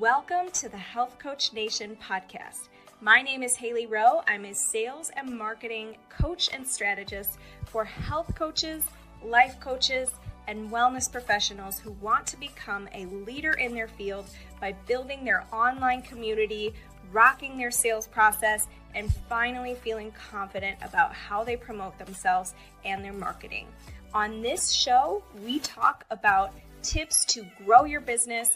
Welcome 0.00 0.50
to 0.52 0.68
the 0.68 0.76
Health 0.76 1.18
Coach 1.18 1.54
Nation 1.54 1.96
podcast. 2.02 2.68
My 3.00 3.22
name 3.22 3.42
is 3.42 3.56
Haley 3.56 3.86
Rowe. 3.86 4.20
I'm 4.28 4.44
a 4.44 4.52
sales 4.52 5.10
and 5.16 5.38
marketing 5.38 5.96
coach 6.10 6.50
and 6.52 6.66
strategist 6.66 7.38
for 7.64 7.86
health 7.86 8.34
coaches, 8.34 8.84
life 9.24 9.58
coaches, 9.58 10.10
and 10.48 10.70
wellness 10.70 11.10
professionals 11.10 11.78
who 11.78 11.92
want 11.92 12.26
to 12.26 12.38
become 12.38 12.90
a 12.92 13.06
leader 13.06 13.52
in 13.52 13.74
their 13.74 13.88
field 13.88 14.26
by 14.60 14.72
building 14.86 15.24
their 15.24 15.46
online 15.50 16.02
community, 16.02 16.74
rocking 17.10 17.56
their 17.56 17.70
sales 17.70 18.06
process, 18.06 18.66
and 18.94 19.14
finally 19.30 19.76
feeling 19.76 20.12
confident 20.30 20.76
about 20.82 21.14
how 21.14 21.42
they 21.42 21.56
promote 21.56 21.98
themselves 21.98 22.52
and 22.84 23.02
their 23.02 23.14
marketing. 23.14 23.66
On 24.12 24.42
this 24.42 24.72
show, 24.72 25.22
we 25.42 25.58
talk 25.60 26.04
about 26.10 26.52
tips 26.82 27.24
to 27.24 27.46
grow 27.64 27.84
your 27.84 28.02
business, 28.02 28.50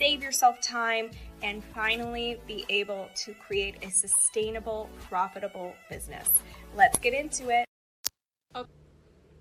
save 0.00 0.22
yourself 0.22 0.60
time, 0.62 1.10
and 1.42 1.62
finally 1.74 2.40
be 2.46 2.64
able 2.70 3.08
to 3.14 3.34
create 3.34 3.76
a 3.84 3.90
sustainable, 3.90 4.88
profitable 5.08 5.74
business. 5.90 6.30
Let's 6.74 6.98
get 6.98 7.12
into 7.12 7.50
it. 7.50 7.66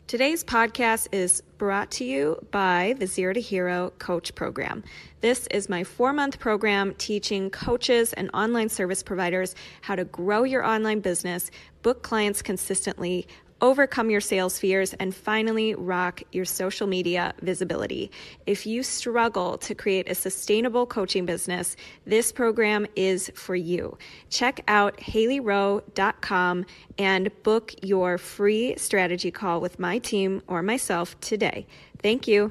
Today's 0.08 0.44
podcast 0.44 1.08
is 1.12 1.42
brought 1.60 1.92
to 1.92 2.04
you 2.04 2.46
by 2.52 2.96
the 2.98 3.06
Zero 3.06 3.32
to 3.32 3.40
Hero 3.40 3.94
Coach 4.00 4.34
Program. 4.34 4.84
This 5.22 5.48
is 5.52 5.70
my 5.70 5.84
four 5.84 6.14
month 6.14 6.40
program 6.40 6.96
teaching 6.98 7.52
coaches 7.52 8.12
and 8.14 8.30
online 8.34 8.70
service 8.70 9.04
providers 9.04 9.56
how 9.82 9.96
to 9.96 10.06
grow 10.06 10.44
your 10.44 10.66
online 10.66 11.00
business, 11.00 11.52
book 11.84 12.02
clients 12.02 12.42
consistently, 12.42 13.28
overcome 13.62 14.10
your 14.10 14.22
sales 14.22 14.60
fears, 14.60 14.94
and 14.94 15.14
finally 15.14 15.76
rock 15.76 16.22
your 16.32 16.46
social 16.46 16.88
media 16.88 17.34
visibility. 17.42 18.12
If 18.46 18.66
you 18.66 18.84
struggle 18.84 19.58
to 19.60 19.76
create 19.76 20.10
a 20.10 20.16
sustainable 20.16 20.86
coaching 20.86 21.26
business, 21.26 21.76
this 22.06 22.32
program 22.32 22.88
is 22.96 23.32
for 23.36 23.56
you. 23.56 23.98
Check 24.30 24.62
out 24.68 24.98
haleyrowe.com 24.98 26.66
and 26.98 27.44
book 27.44 27.74
your 27.82 28.18
free 28.18 28.76
strategy 28.78 29.32
call 29.32 29.62
with 29.62 29.80
my 29.80 30.00
team 30.00 30.42
or 30.48 30.62
myself 30.62 31.20
today. 31.20 31.68
Thank 32.02 32.28
you. 32.28 32.50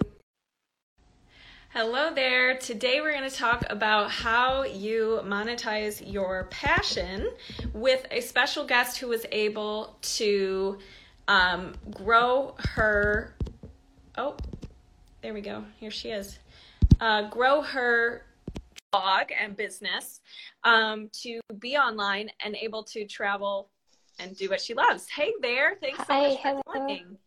Hello 1.80 2.12
there. 2.12 2.56
Today 2.56 3.00
we're 3.00 3.12
going 3.12 3.30
to 3.30 3.36
talk 3.36 3.62
about 3.70 4.10
how 4.10 4.64
you 4.64 5.20
monetize 5.22 6.02
your 6.12 6.48
passion 6.50 7.30
with 7.72 8.04
a 8.10 8.20
special 8.20 8.64
guest 8.64 8.98
who 8.98 9.06
was 9.06 9.24
able 9.30 9.96
to 10.02 10.76
um, 11.28 11.76
grow 11.92 12.56
her. 12.58 13.32
Oh, 14.16 14.34
there 15.22 15.32
we 15.32 15.40
go. 15.40 15.64
Here 15.78 15.92
she 15.92 16.08
is. 16.08 16.40
Uh, 16.98 17.30
grow 17.30 17.62
her 17.62 18.24
blog 18.90 19.26
and 19.40 19.56
business 19.56 20.20
um, 20.64 21.08
to 21.22 21.40
be 21.60 21.76
online 21.76 22.28
and 22.44 22.56
able 22.56 22.82
to 22.82 23.06
travel 23.06 23.68
and 24.18 24.36
do 24.36 24.48
what 24.48 24.60
she 24.60 24.74
loves. 24.74 25.08
Hey 25.08 25.32
there. 25.42 25.76
Thanks 25.80 25.98
so 25.98 26.04
Hi, 26.08 26.28
much 26.30 26.42
for 26.42 26.60
joining. 26.74 27.18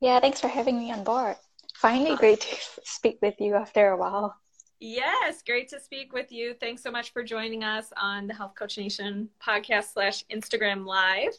Yeah, 0.00 0.20
thanks 0.20 0.40
for 0.40 0.48
having 0.48 0.78
me 0.78 0.90
on 0.90 1.04
board. 1.04 1.36
Finally, 1.84 2.16
great 2.18 2.40
to 2.40 2.56
speak 2.82 3.18
with 3.20 3.38
you 3.38 3.56
after 3.56 3.90
a 3.90 3.96
while. 3.98 4.34
Yes, 4.80 5.42
great 5.42 5.68
to 5.68 5.78
speak 5.78 6.14
with 6.14 6.32
you. 6.32 6.54
Thanks 6.54 6.82
so 6.82 6.90
much 6.90 7.12
for 7.12 7.22
joining 7.22 7.62
us 7.62 7.92
on 7.98 8.26
the 8.26 8.32
Health 8.32 8.54
Coach 8.54 8.78
Nation 8.78 9.28
podcast 9.38 9.92
slash 9.92 10.24
Instagram 10.32 10.86
Live. 10.86 11.36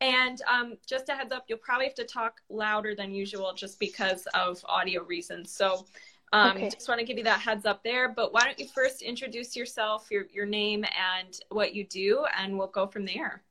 And 0.00 0.40
um, 0.50 0.78
just 0.86 1.10
a 1.10 1.12
heads 1.12 1.30
up, 1.30 1.44
you'll 1.46 1.58
probably 1.58 1.84
have 1.84 1.94
to 1.96 2.04
talk 2.04 2.40
louder 2.48 2.94
than 2.94 3.12
usual 3.12 3.52
just 3.52 3.78
because 3.78 4.26
of 4.32 4.64
audio 4.64 5.02
reasons. 5.04 5.52
So 5.52 5.84
um, 6.32 6.56
okay. 6.56 6.70
just 6.70 6.88
want 6.88 6.98
to 6.98 7.04
give 7.04 7.18
you 7.18 7.24
that 7.24 7.40
heads 7.40 7.66
up 7.66 7.84
there. 7.84 8.08
But 8.08 8.32
why 8.32 8.44
don't 8.44 8.58
you 8.58 8.68
first 8.68 9.02
introduce 9.02 9.54
yourself, 9.54 10.08
your, 10.10 10.24
your 10.32 10.46
name, 10.46 10.86
and 11.18 11.38
what 11.50 11.74
you 11.74 11.84
do, 11.84 12.24
and 12.38 12.56
we'll 12.56 12.68
go 12.68 12.86
from 12.86 13.04
there. 13.04 13.42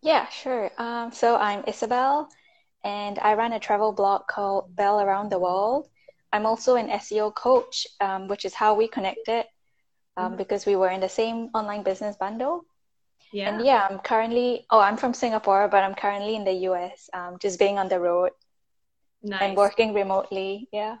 Yeah, 0.00 0.26
sure. 0.30 0.70
Um, 0.78 1.12
so 1.12 1.36
I'm 1.36 1.62
Isabel, 1.66 2.30
and 2.84 3.18
I 3.18 3.34
run 3.34 3.52
a 3.52 3.60
travel 3.60 3.92
blog 3.92 4.26
called 4.26 4.74
Bel 4.74 5.00
Around 5.00 5.30
the 5.30 5.38
World. 5.38 5.88
I'm 6.32 6.46
also 6.46 6.76
an 6.76 6.88
SEO 6.88 7.34
coach, 7.34 7.86
um, 8.00 8.28
which 8.28 8.44
is 8.44 8.54
how 8.54 8.74
we 8.74 8.88
connected 8.88 9.44
um, 10.16 10.32
mm-hmm. 10.32 10.36
because 10.36 10.66
we 10.66 10.76
were 10.76 10.90
in 10.90 11.00
the 11.00 11.08
same 11.08 11.50
online 11.54 11.82
business 11.82 12.16
bundle. 12.16 12.64
Yeah. 13.32 13.48
And 13.48 13.64
yeah, 13.64 13.86
I'm 13.88 13.98
currently, 13.98 14.66
oh, 14.70 14.80
I'm 14.80 14.96
from 14.96 15.14
Singapore, 15.14 15.68
but 15.68 15.84
I'm 15.84 15.94
currently 15.94 16.36
in 16.36 16.44
the 16.44 16.68
US, 16.70 17.08
um, 17.14 17.38
just 17.40 17.58
being 17.58 17.78
on 17.78 17.88
the 17.88 17.98
road 17.98 18.30
nice. 19.22 19.42
and 19.42 19.56
working 19.56 19.94
remotely. 19.94 20.68
Yeah. 20.72 20.96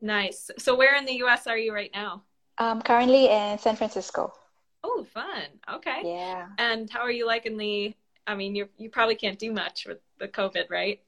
Nice. 0.00 0.50
So, 0.58 0.74
where 0.74 0.96
in 0.96 1.04
the 1.04 1.22
US 1.24 1.46
are 1.46 1.58
you 1.58 1.72
right 1.74 1.90
now? 1.92 2.22
I'm 2.58 2.80
currently 2.80 3.28
in 3.28 3.58
San 3.58 3.76
Francisco. 3.76 4.32
Oh, 4.84 5.04
fun. 5.12 5.42
Okay. 5.74 6.00
Yeah. 6.04 6.46
And 6.58 6.88
how 6.90 7.00
are 7.00 7.10
you 7.10 7.26
liking 7.26 7.56
the? 7.56 7.94
I 8.26 8.34
mean, 8.34 8.54
you 8.54 8.68
you 8.78 8.88
probably 8.90 9.14
can't 9.14 9.38
do 9.38 9.52
much 9.52 9.86
with 9.86 9.98
the 10.18 10.28
COVID, 10.28 10.70
right? 10.70 11.00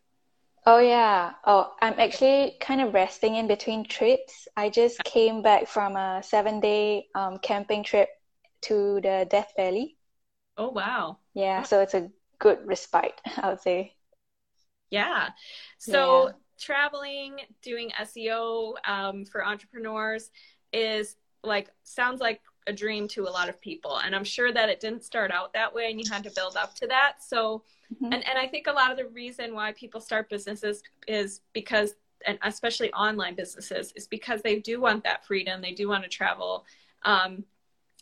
Oh 0.71 0.81
yeah. 0.81 1.33
Oh, 1.47 1.73
I'm 1.81 1.99
actually 1.99 2.55
kind 2.61 2.83
of 2.83 2.93
resting 2.93 3.37
in 3.37 3.49
between 3.49 3.85
trips. 3.85 4.47
I 4.55 4.69
just 4.69 5.03
came 5.03 5.41
back 5.41 5.67
from 5.67 5.97
a 5.97 6.23
seven 6.23 6.61
day 6.61 7.07
um, 7.15 7.39
camping 7.39 7.83
trip 7.83 8.11
to 8.69 9.01
the 9.01 9.27
Death 9.31 9.51
Valley. 9.57 9.97
Oh 10.59 10.69
wow. 10.69 11.21
Yeah, 11.33 11.63
so 11.63 11.81
it's 11.81 11.95
a 11.95 12.11
good 12.39 12.59
respite, 12.67 13.19
I 13.39 13.49
would 13.49 13.63
say. 13.63 13.95
Yeah. 14.91 15.31
So 15.79 16.27
yeah. 16.27 16.33
traveling, 16.59 17.39
doing 17.63 17.91
SEO 17.99 18.75
um, 18.87 19.25
for 19.25 19.43
entrepreneurs 19.47 20.31
is 20.75 21.17
like 21.43 21.71
sounds 21.83 22.21
like 22.21 22.43
a 22.69 22.73
dream 22.73 23.09
to 23.09 23.25
a 23.25 23.31
lot 23.31 23.49
of 23.49 23.61
people 23.61 23.99
and 24.05 24.15
i'm 24.15 24.25
sure 24.25 24.53
that 24.53 24.69
it 24.69 24.79
didn't 24.79 25.03
start 25.03 25.31
out 25.33 25.53
that 25.53 25.75
way 25.75 25.91
and 25.91 26.01
you 26.01 26.11
had 26.11 26.23
to 26.23 26.31
build 26.31 26.57
up 26.57 26.75
to 26.75 26.87
that 26.87 27.15
so 27.21 27.63
mm-hmm. 27.93 28.13
and, 28.13 28.29
and 28.29 28.39
i 28.39 28.47
think 28.47 28.67
a 28.67 28.73
lot 28.73 28.91
of 28.91 28.97
the 28.97 29.07
reason 29.07 29.55
why 29.55 29.73
people 29.73 30.01
start 30.01 30.29
businesses 30.29 30.83
is 31.07 31.41
because 31.53 31.95
and 32.27 32.39
especially 32.43 32.93
online 32.93 33.35
businesses 33.35 33.93
is 33.97 34.07
because 34.07 34.43
they 34.43 34.59
do 34.59 34.81
want 34.81 35.03
that 35.03 35.27
freedom 35.27 35.61
they 35.61 35.73
do 35.73 35.89
want 35.89 36.03
to 36.03 36.09
travel 36.09 36.65
um, 37.05 37.45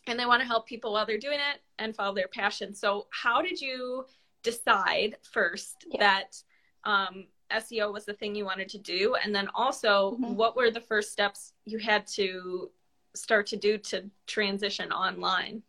and 0.07 0.19
they 0.19 0.25
want 0.25 0.41
to 0.41 0.47
help 0.47 0.65
people 0.65 0.93
while 0.93 1.05
they're 1.05 1.17
doing 1.17 1.39
it 1.39 1.61
and 1.79 1.95
follow 1.95 2.15
their 2.15 2.27
passion. 2.27 2.73
So, 2.73 3.07
how 3.11 3.41
did 3.41 3.59
you 3.59 4.05
decide 4.43 5.17
first 5.31 5.85
yeah. 5.91 5.99
that 5.99 6.41
um, 6.89 7.25
SEO 7.51 7.91
was 7.91 8.05
the 8.05 8.13
thing 8.13 8.35
you 8.35 8.45
wanted 8.45 8.69
to 8.69 8.77
do? 8.77 9.15
And 9.23 9.35
then 9.35 9.49
also, 9.53 10.13
mm-hmm. 10.13 10.35
what 10.35 10.55
were 10.55 10.71
the 10.71 10.81
first 10.81 11.11
steps 11.11 11.53
you 11.65 11.77
had 11.77 12.07
to 12.07 12.69
start 13.17 13.47
to 13.47 13.57
do 13.57 13.77
to 13.77 14.09
transition 14.27 14.91
online? 14.91 15.63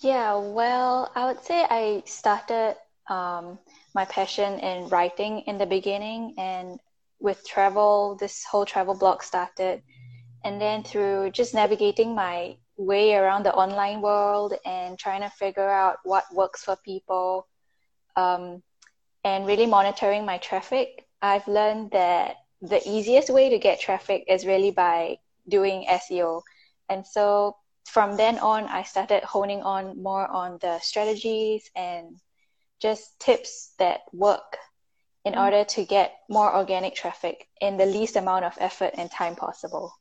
Yeah, 0.00 0.36
well, 0.36 1.10
I 1.14 1.26
would 1.26 1.42
say 1.44 1.66
I 1.68 2.02
started 2.06 2.76
um, 3.08 3.58
my 3.94 4.04
passion 4.04 4.60
in 4.60 4.88
writing 4.88 5.40
in 5.46 5.58
the 5.58 5.66
beginning, 5.66 6.34
and 6.38 6.78
with 7.18 7.46
travel, 7.46 8.16
this 8.20 8.44
whole 8.44 8.64
travel 8.64 8.96
blog 8.96 9.22
started. 9.22 9.82
And 10.44 10.60
then 10.60 10.84
through 10.84 11.32
just 11.32 11.52
navigating 11.52 12.14
my 12.14 12.56
way 12.76 13.14
around 13.14 13.42
the 13.42 13.52
online 13.52 14.00
world 14.00 14.54
and 14.64 14.96
trying 14.96 15.22
to 15.22 15.30
figure 15.30 15.68
out 15.68 15.96
what 16.04 16.24
works 16.32 16.62
for 16.62 16.76
people 16.84 17.48
um, 18.14 18.62
and 19.24 19.46
really 19.46 19.66
monitoring 19.66 20.24
my 20.24 20.38
traffic, 20.38 21.06
I've 21.20 21.48
learned 21.48 21.90
that 21.90 22.36
the 22.62 22.80
easiest 22.88 23.30
way 23.30 23.50
to 23.50 23.58
get 23.58 23.80
traffic 23.80 24.24
is 24.28 24.46
really 24.46 24.70
by 24.70 25.18
doing 25.48 25.86
SEO. 25.88 26.42
And 26.88 27.06
so 27.06 27.56
from 27.86 28.16
then 28.16 28.38
on, 28.38 28.64
I 28.64 28.82
started 28.82 29.24
honing 29.24 29.62
on 29.62 30.02
more 30.02 30.26
on 30.26 30.58
the 30.60 30.78
strategies 30.80 31.70
and 31.74 32.16
just 32.80 33.18
tips 33.18 33.72
that 33.78 34.00
work 34.12 34.58
in 35.24 35.32
mm-hmm. 35.32 35.42
order 35.42 35.64
to 35.64 35.84
get 35.84 36.14
more 36.28 36.54
organic 36.54 36.94
traffic 36.94 37.48
in 37.60 37.76
the 37.76 37.86
least 37.86 38.16
amount 38.16 38.44
of 38.44 38.54
effort 38.60 38.94
and 38.96 39.10
time 39.10 39.36
possible. 39.36 39.92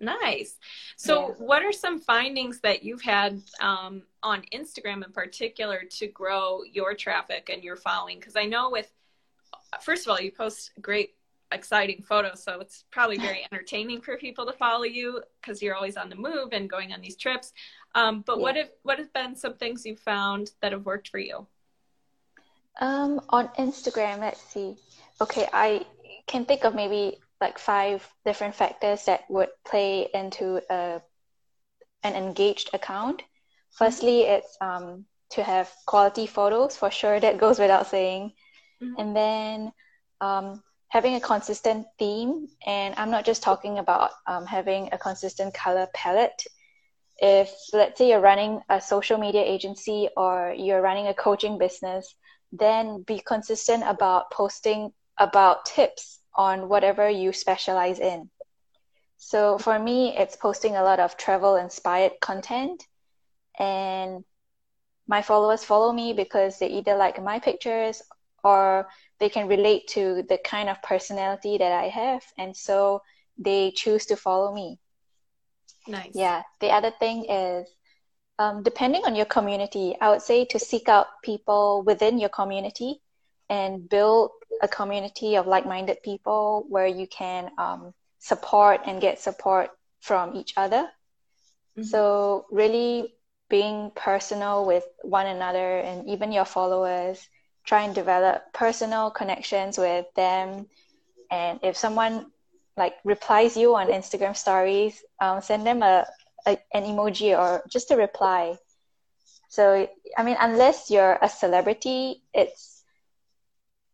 Nice. 0.00 0.56
So, 0.96 1.28
yeah. 1.28 1.34
what 1.38 1.62
are 1.62 1.72
some 1.72 1.98
findings 1.98 2.60
that 2.60 2.84
you've 2.84 3.02
had 3.02 3.42
um, 3.60 4.02
on 4.22 4.44
Instagram 4.54 5.04
in 5.04 5.12
particular 5.12 5.82
to 5.98 6.06
grow 6.06 6.62
your 6.62 6.94
traffic 6.94 7.50
and 7.52 7.64
your 7.64 7.76
following? 7.76 8.18
Because 8.20 8.36
I 8.36 8.44
know 8.44 8.70
with, 8.70 8.88
first 9.80 10.06
of 10.06 10.10
all, 10.10 10.20
you 10.20 10.30
post 10.30 10.70
great, 10.80 11.14
exciting 11.52 12.02
photos, 12.02 12.42
so 12.42 12.60
it's 12.60 12.84
probably 12.90 13.18
very 13.18 13.46
entertaining 13.50 14.00
for 14.00 14.16
people 14.16 14.46
to 14.46 14.52
follow 14.52 14.84
you 14.84 15.22
because 15.40 15.62
you're 15.62 15.74
always 15.74 15.96
on 15.96 16.08
the 16.08 16.16
move 16.16 16.50
and 16.52 16.68
going 16.68 16.92
on 16.92 17.00
these 17.00 17.16
trips. 17.16 17.52
Um, 17.94 18.22
but 18.26 18.36
yeah. 18.36 18.42
what 18.42 18.56
have 18.56 18.70
what 18.82 18.98
have 18.98 19.12
been 19.12 19.34
some 19.34 19.54
things 19.54 19.86
you 19.86 19.96
found 19.96 20.50
that 20.60 20.72
have 20.72 20.84
worked 20.84 21.08
for 21.08 21.18
you? 21.18 21.46
Um, 22.80 23.20
on 23.30 23.48
Instagram, 23.58 24.20
let's 24.20 24.42
see. 24.42 24.76
Okay, 25.20 25.48
I 25.52 25.84
can 26.26 26.44
think 26.44 26.64
of 26.64 26.74
maybe 26.74 27.18
like 27.40 27.58
five 27.58 28.06
different 28.24 28.54
factors 28.54 29.04
that 29.06 29.24
would 29.28 29.48
play 29.66 30.08
into 30.14 30.60
a, 30.70 31.00
an 32.02 32.14
engaged 32.14 32.70
account. 32.72 33.22
Firstly, 33.70 34.22
mm-hmm. 34.22 34.32
it's 34.34 34.56
um, 34.60 35.04
to 35.30 35.42
have 35.42 35.70
quality 35.86 36.26
photos 36.26 36.76
for 36.76 36.90
sure, 36.90 37.18
that 37.20 37.38
goes 37.38 37.58
without 37.58 37.86
saying. 37.86 38.32
Mm-hmm. 38.82 38.94
And 39.00 39.16
then 39.16 39.72
um, 40.20 40.62
having 40.88 41.14
a 41.14 41.20
consistent 41.20 41.86
theme. 41.98 42.48
And 42.66 42.94
I'm 42.96 43.10
not 43.10 43.24
just 43.24 43.42
talking 43.42 43.78
about 43.78 44.10
um, 44.26 44.46
having 44.46 44.88
a 44.92 44.98
consistent 44.98 45.54
color 45.54 45.86
palette, 45.94 46.44
if 47.18 47.52
let's 47.72 47.98
say 47.98 48.10
you're 48.10 48.20
running 48.20 48.60
a 48.68 48.80
social 48.80 49.18
media 49.18 49.42
agency 49.42 50.08
or 50.16 50.54
you're 50.56 50.80
running 50.82 51.08
a 51.08 51.14
coaching 51.14 51.58
business, 51.58 52.14
then 52.52 53.02
be 53.02 53.20
consistent 53.20 53.82
about 53.86 54.30
posting 54.30 54.92
about 55.18 55.66
tips 55.66 56.20
on 56.34 56.68
whatever 56.68 57.10
you 57.10 57.32
specialize 57.32 57.98
in. 57.98 58.30
So 59.16 59.58
for 59.58 59.76
me, 59.78 60.16
it's 60.16 60.36
posting 60.36 60.76
a 60.76 60.84
lot 60.84 61.00
of 61.00 61.16
travel 61.16 61.56
inspired 61.56 62.12
content. 62.20 62.86
And 63.58 64.24
my 65.08 65.22
followers 65.22 65.64
follow 65.64 65.92
me 65.92 66.12
because 66.12 66.60
they 66.60 66.68
either 66.68 66.94
like 66.94 67.20
my 67.22 67.40
pictures 67.40 68.00
or 68.44 68.88
they 69.20 69.28
can 69.28 69.48
relate 69.48 69.88
to 69.88 70.22
the 70.28 70.38
kind 70.38 70.68
of 70.68 70.82
personality 70.82 71.58
that 71.58 71.72
I 71.72 71.88
have. 71.88 72.22
And 72.36 72.56
so 72.56 73.02
they 73.36 73.72
choose 73.72 74.06
to 74.06 74.16
follow 74.16 74.54
me. 74.54 74.78
Nice. 75.86 76.12
Yeah. 76.14 76.42
The 76.60 76.68
other 76.68 76.90
thing 76.90 77.24
is, 77.28 77.68
um, 78.38 78.62
depending 78.62 79.02
on 79.04 79.16
your 79.16 79.26
community, 79.26 79.96
I 80.00 80.10
would 80.10 80.22
say 80.22 80.44
to 80.46 80.58
seek 80.58 80.88
out 80.88 81.06
people 81.24 81.82
within 81.82 82.18
your 82.18 82.28
community 82.28 83.00
and 83.48 83.88
build 83.88 84.30
a 84.62 84.68
community 84.68 85.36
of 85.36 85.46
like-minded 85.46 86.02
people 86.02 86.66
where 86.68 86.86
you 86.86 87.06
can 87.06 87.50
um, 87.58 87.94
support 88.18 88.82
and 88.86 89.00
get 89.00 89.18
support 89.18 89.70
from 90.00 90.36
each 90.36 90.54
other. 90.56 90.88
Mm-hmm. 91.76 91.82
So 91.84 92.46
really 92.50 93.14
being 93.48 93.90
personal 93.96 94.66
with 94.66 94.84
one 95.02 95.26
another 95.26 95.78
and 95.78 96.08
even 96.08 96.30
your 96.30 96.44
followers, 96.44 97.26
try 97.68 97.82
and 97.82 97.94
develop 97.94 98.50
personal 98.54 99.10
connections 99.10 99.76
with 99.76 100.06
them. 100.16 100.66
And 101.30 101.60
if 101.62 101.76
someone 101.76 102.32
like 102.78 102.94
replies 103.04 103.56
you 103.56 103.76
on 103.76 103.88
Instagram 103.88 104.34
stories, 104.34 105.04
um, 105.20 105.42
send 105.42 105.66
them 105.66 105.82
a, 105.82 106.06
a 106.46 106.56
an 106.72 106.84
emoji 106.84 107.36
or 107.38 107.62
just 107.68 107.90
a 107.90 107.96
reply. 107.96 108.56
So 109.50 109.86
I 110.16 110.22
mean, 110.22 110.38
unless 110.40 110.90
you're 110.90 111.18
a 111.20 111.28
celebrity, 111.28 112.22
it's 112.32 112.82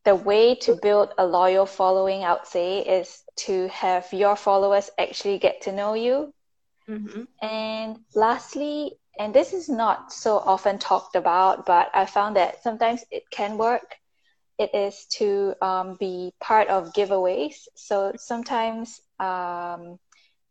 the 0.05 0.15
way 0.15 0.55
to 0.67 0.79
build 0.81 1.09
a 1.19 1.27
loyal 1.27 1.67
following. 1.67 2.23
I 2.23 2.35
would 2.35 2.47
say 2.47 2.79
is 2.79 3.25
to 3.47 3.67
have 3.69 4.06
your 4.12 4.37
followers 4.37 4.91
actually 4.97 5.38
get 5.38 5.62
to 5.62 5.73
know 5.73 5.94
you. 5.94 6.32
Mm-hmm. 6.88 7.23
And 7.43 7.99
lastly, 8.15 8.99
and 9.19 9.35
this 9.35 9.53
is 9.53 9.69
not 9.69 10.13
so 10.13 10.39
often 10.39 10.79
talked 10.79 11.17
about, 11.17 11.67
but 11.67 11.91
I 11.95 12.07
found 12.07 12.37
that 12.37 12.63
sometimes 12.63 13.05
it 13.11 13.25
can 13.31 13.59
work 13.59 13.97
it 14.59 14.75
is 14.75 15.07
to 15.07 15.55
um, 15.61 15.97
be 15.99 16.33
part 16.41 16.69
of 16.69 16.93
giveaways. 16.93 17.55
So 17.75 18.13
sometimes 18.17 19.01
um, 19.19 19.99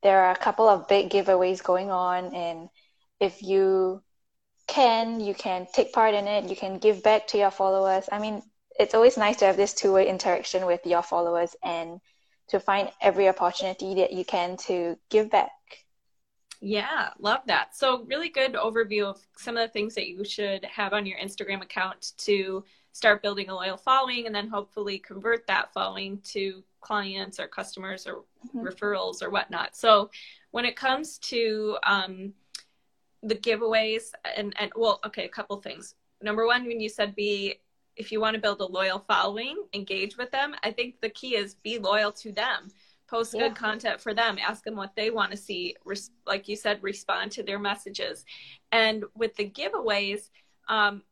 there 0.02 0.26
are 0.26 0.32
a 0.32 0.38
couple 0.38 0.68
of 0.68 0.88
big 0.88 1.10
giveaways 1.10 1.64
going 1.64 1.90
on, 1.90 2.36
and 2.36 2.70
if 3.20 3.42
you 3.42 4.02
can, 4.68 5.20
you 5.20 5.34
can 5.34 5.68
take 5.74 5.94
part 5.94 6.14
in 6.14 6.28
it. 6.28 6.50
You 6.50 6.56
can 6.56 6.80
give 6.80 7.04
back 7.04 7.28
to 7.28 7.38
your 7.38 7.52
followers. 7.52 8.10
I 8.12 8.20
mean, 8.20 8.42
it's 8.78 8.94
always 8.94 9.18
nice 9.18 9.38
to 9.38 9.46
have 9.46 9.58
this 9.58 9.74
two-way 9.74 10.08
interaction 10.10 10.66
with 10.66 10.86
your 10.86 11.04
followers 11.04 11.56
and 11.64 12.00
to 12.50 12.60
find 12.60 12.90
every 13.02 13.30
opportunity 13.30 13.96
that 13.96 14.12
you 14.12 14.26
can 14.26 14.58
to 14.58 14.98
give 15.10 15.30
back. 15.30 15.52
Yeah, 16.66 17.10
love 17.20 17.42
that. 17.48 17.76
So, 17.76 18.06
really 18.06 18.30
good 18.30 18.54
overview 18.54 19.04
of 19.04 19.20
some 19.36 19.58
of 19.58 19.68
the 19.68 19.74
things 19.74 19.96
that 19.96 20.08
you 20.08 20.24
should 20.24 20.64
have 20.64 20.94
on 20.94 21.06
your 21.06 21.20
Instagram 21.20 21.62
account 21.62 22.14
to 22.20 22.64
start 22.94 23.22
building 23.22 23.50
a 23.50 23.54
loyal 23.54 23.76
following 23.76 24.28
and 24.28 24.34
then 24.34 24.48
hopefully 24.48 24.98
convert 24.98 25.46
that 25.48 25.74
following 25.74 26.20
to 26.20 26.64
clients 26.80 27.38
or 27.38 27.48
customers 27.48 28.08
or 28.08 28.24
mm-hmm. 28.48 28.66
referrals 28.66 29.22
or 29.22 29.30
whatnot. 29.30 29.76
So 29.76 30.10
when 30.52 30.64
it 30.64 30.78
comes 30.78 31.18
to 31.18 31.78
um, 31.84 32.32
the 33.24 33.36
giveaways 33.36 34.14
and, 34.38 34.54
and 34.58 34.72
well, 34.74 35.02
okay, 35.06 35.26
a 35.26 35.30
couple 35.30 35.58
things. 35.58 35.96
Number 36.22 36.48
one, 36.48 36.66
when 36.66 36.80
you 36.80 36.88
said 36.88 37.14
be, 37.14 37.56
if 37.98 38.10
you 38.10 38.22
want 38.22 38.36
to 38.36 38.42
build 38.42 38.62
a 38.62 38.66
loyal 38.66 39.00
following, 39.00 39.66
engage 39.74 40.16
with 40.16 40.32
them. 40.32 40.56
I 40.64 40.72
think 40.72 41.02
the 41.02 41.10
key 41.10 41.36
is 41.36 41.56
be 41.56 41.78
loyal 41.78 42.14
to 42.14 42.32
them. 42.32 42.70
Post 43.14 43.36
yeah. 43.36 43.42
good 43.42 43.56
content 43.56 44.02
for 44.02 44.16
them. 44.16 44.40
Ask 44.44 44.64
them 44.64 44.76
what 44.76 44.96
they 44.96 45.12
want 45.12 45.30
to 45.30 45.38
see. 45.38 45.76
Res- 45.86 46.10
like 46.26 46.48
you 46.48 46.56
said, 46.56 46.82
respond 46.82 47.32
to 47.34 47.44
their 47.44 47.60
messages. 47.60 48.26
And 48.72 49.06
with 49.16 49.36
the 49.36 49.48
giveaways, 49.48 50.32
um, 50.68 51.04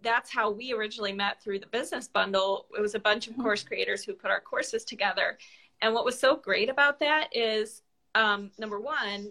that's 0.00 0.30
how 0.30 0.50
we 0.50 0.72
originally 0.72 1.12
met 1.12 1.42
through 1.42 1.58
the 1.58 1.66
business 1.66 2.08
bundle. 2.08 2.68
It 2.74 2.80
was 2.80 2.94
a 2.94 2.98
bunch 2.98 3.26
of 3.26 3.34
mm-hmm. 3.34 3.42
course 3.42 3.62
creators 3.62 4.02
who 4.02 4.14
put 4.14 4.30
our 4.30 4.40
courses 4.40 4.82
together. 4.82 5.36
And 5.82 5.92
what 5.92 6.06
was 6.06 6.18
so 6.18 6.36
great 6.36 6.70
about 6.70 6.98
that 7.00 7.28
is 7.32 7.82
um, 8.14 8.50
number 8.58 8.80
one, 8.80 9.30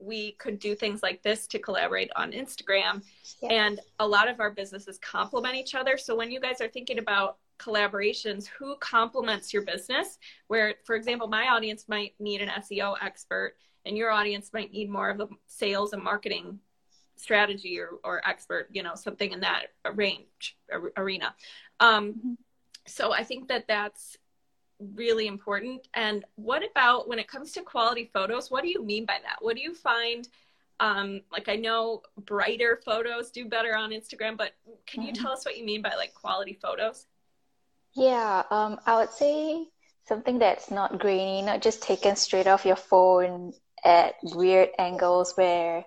we 0.00 0.32
could 0.32 0.58
do 0.58 0.74
things 0.74 1.02
like 1.02 1.22
this 1.22 1.46
to 1.48 1.58
collaborate 1.58 2.10
on 2.16 2.32
Instagram. 2.32 3.02
And 3.50 3.78
a 3.98 4.08
lot 4.08 4.26
of 4.26 4.40
our 4.40 4.50
businesses 4.50 4.98
complement 4.98 5.56
each 5.56 5.74
other. 5.74 5.98
So 5.98 6.16
when 6.16 6.30
you 6.30 6.40
guys 6.40 6.62
are 6.62 6.68
thinking 6.68 6.98
about 6.98 7.36
collaborations, 7.58 8.46
who 8.46 8.76
complements 8.76 9.52
your 9.52 9.62
business? 9.62 10.18
Where, 10.48 10.74
for 10.84 10.96
example, 10.96 11.28
my 11.28 11.48
audience 11.48 11.86
might 11.88 12.14
need 12.18 12.40
an 12.42 12.48
SEO 12.48 12.96
expert 13.00 13.54
and 13.84 13.96
your 13.96 14.10
audience 14.10 14.50
might 14.52 14.72
need 14.72 14.90
more 14.90 15.10
of 15.10 15.20
a 15.20 15.28
sales 15.46 15.92
and 15.92 16.02
marketing 16.02 16.58
strategy 17.16 17.78
or, 17.78 17.90
or 18.04 18.26
expert, 18.26 18.68
you 18.72 18.82
know, 18.82 18.94
something 18.94 19.32
in 19.32 19.40
that 19.40 19.66
range 19.94 20.56
arena. 20.96 21.34
Um, 21.80 22.12
mm-hmm. 22.12 22.32
So 22.86 23.12
I 23.12 23.24
think 23.24 23.48
that 23.48 23.68
that's 23.68 24.16
really 24.94 25.26
important. 25.26 25.86
And 25.94 26.24
what 26.34 26.62
about 26.68 27.08
when 27.08 27.18
it 27.18 27.28
comes 27.28 27.52
to 27.52 27.62
quality 27.62 28.10
photos? 28.12 28.50
What 28.50 28.62
do 28.62 28.68
you 28.68 28.84
mean 28.84 29.04
by 29.06 29.18
that? 29.22 29.36
What 29.40 29.56
do 29.56 29.62
you 29.62 29.74
find? 29.74 30.28
Um, 30.80 31.20
like 31.30 31.48
I 31.48 31.56
know 31.56 32.02
brighter 32.24 32.80
photos 32.84 33.30
do 33.30 33.44
better 33.44 33.76
on 33.76 33.90
Instagram, 33.90 34.36
but 34.36 34.52
can 34.86 35.02
you 35.02 35.12
mm-hmm. 35.12 35.22
tell 35.22 35.32
us 35.32 35.44
what 35.44 35.56
you 35.56 35.64
mean 35.64 35.82
by 35.82 35.94
like 35.96 36.12
quality 36.14 36.58
photos? 36.60 37.06
Yeah, 37.94 38.42
um, 38.50 38.78
I 38.86 38.96
would 38.98 39.10
say 39.10 39.66
something 40.04 40.38
that's 40.38 40.70
not 40.70 40.98
grainy, 40.98 41.42
not 41.42 41.62
just 41.62 41.82
taken 41.82 42.16
straight 42.16 42.46
off 42.46 42.64
your 42.64 42.76
phone 42.76 43.52
at 43.84 44.14
weird 44.22 44.70
angles 44.78 45.32
where 45.36 45.84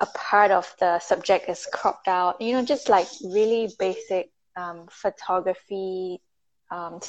a 0.00 0.06
part 0.06 0.50
of 0.50 0.74
the 0.80 0.98
subject 1.00 1.48
is 1.48 1.66
cropped 1.72 2.08
out. 2.08 2.40
You 2.40 2.54
know, 2.54 2.64
just 2.64 2.88
like 2.88 3.06
really 3.24 3.68
basic 3.78 4.30
um, 4.56 4.86
photography 4.90 6.20
um, 6.70 7.00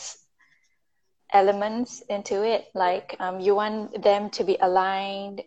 elements 1.34 2.02
into 2.10 2.44
it. 2.44 2.66
Like 2.74 3.16
um, 3.20 3.40
you 3.40 3.56
want 3.56 4.02
them 4.02 4.30
to 4.32 4.44
be 4.44 4.58
aligned 4.62 5.42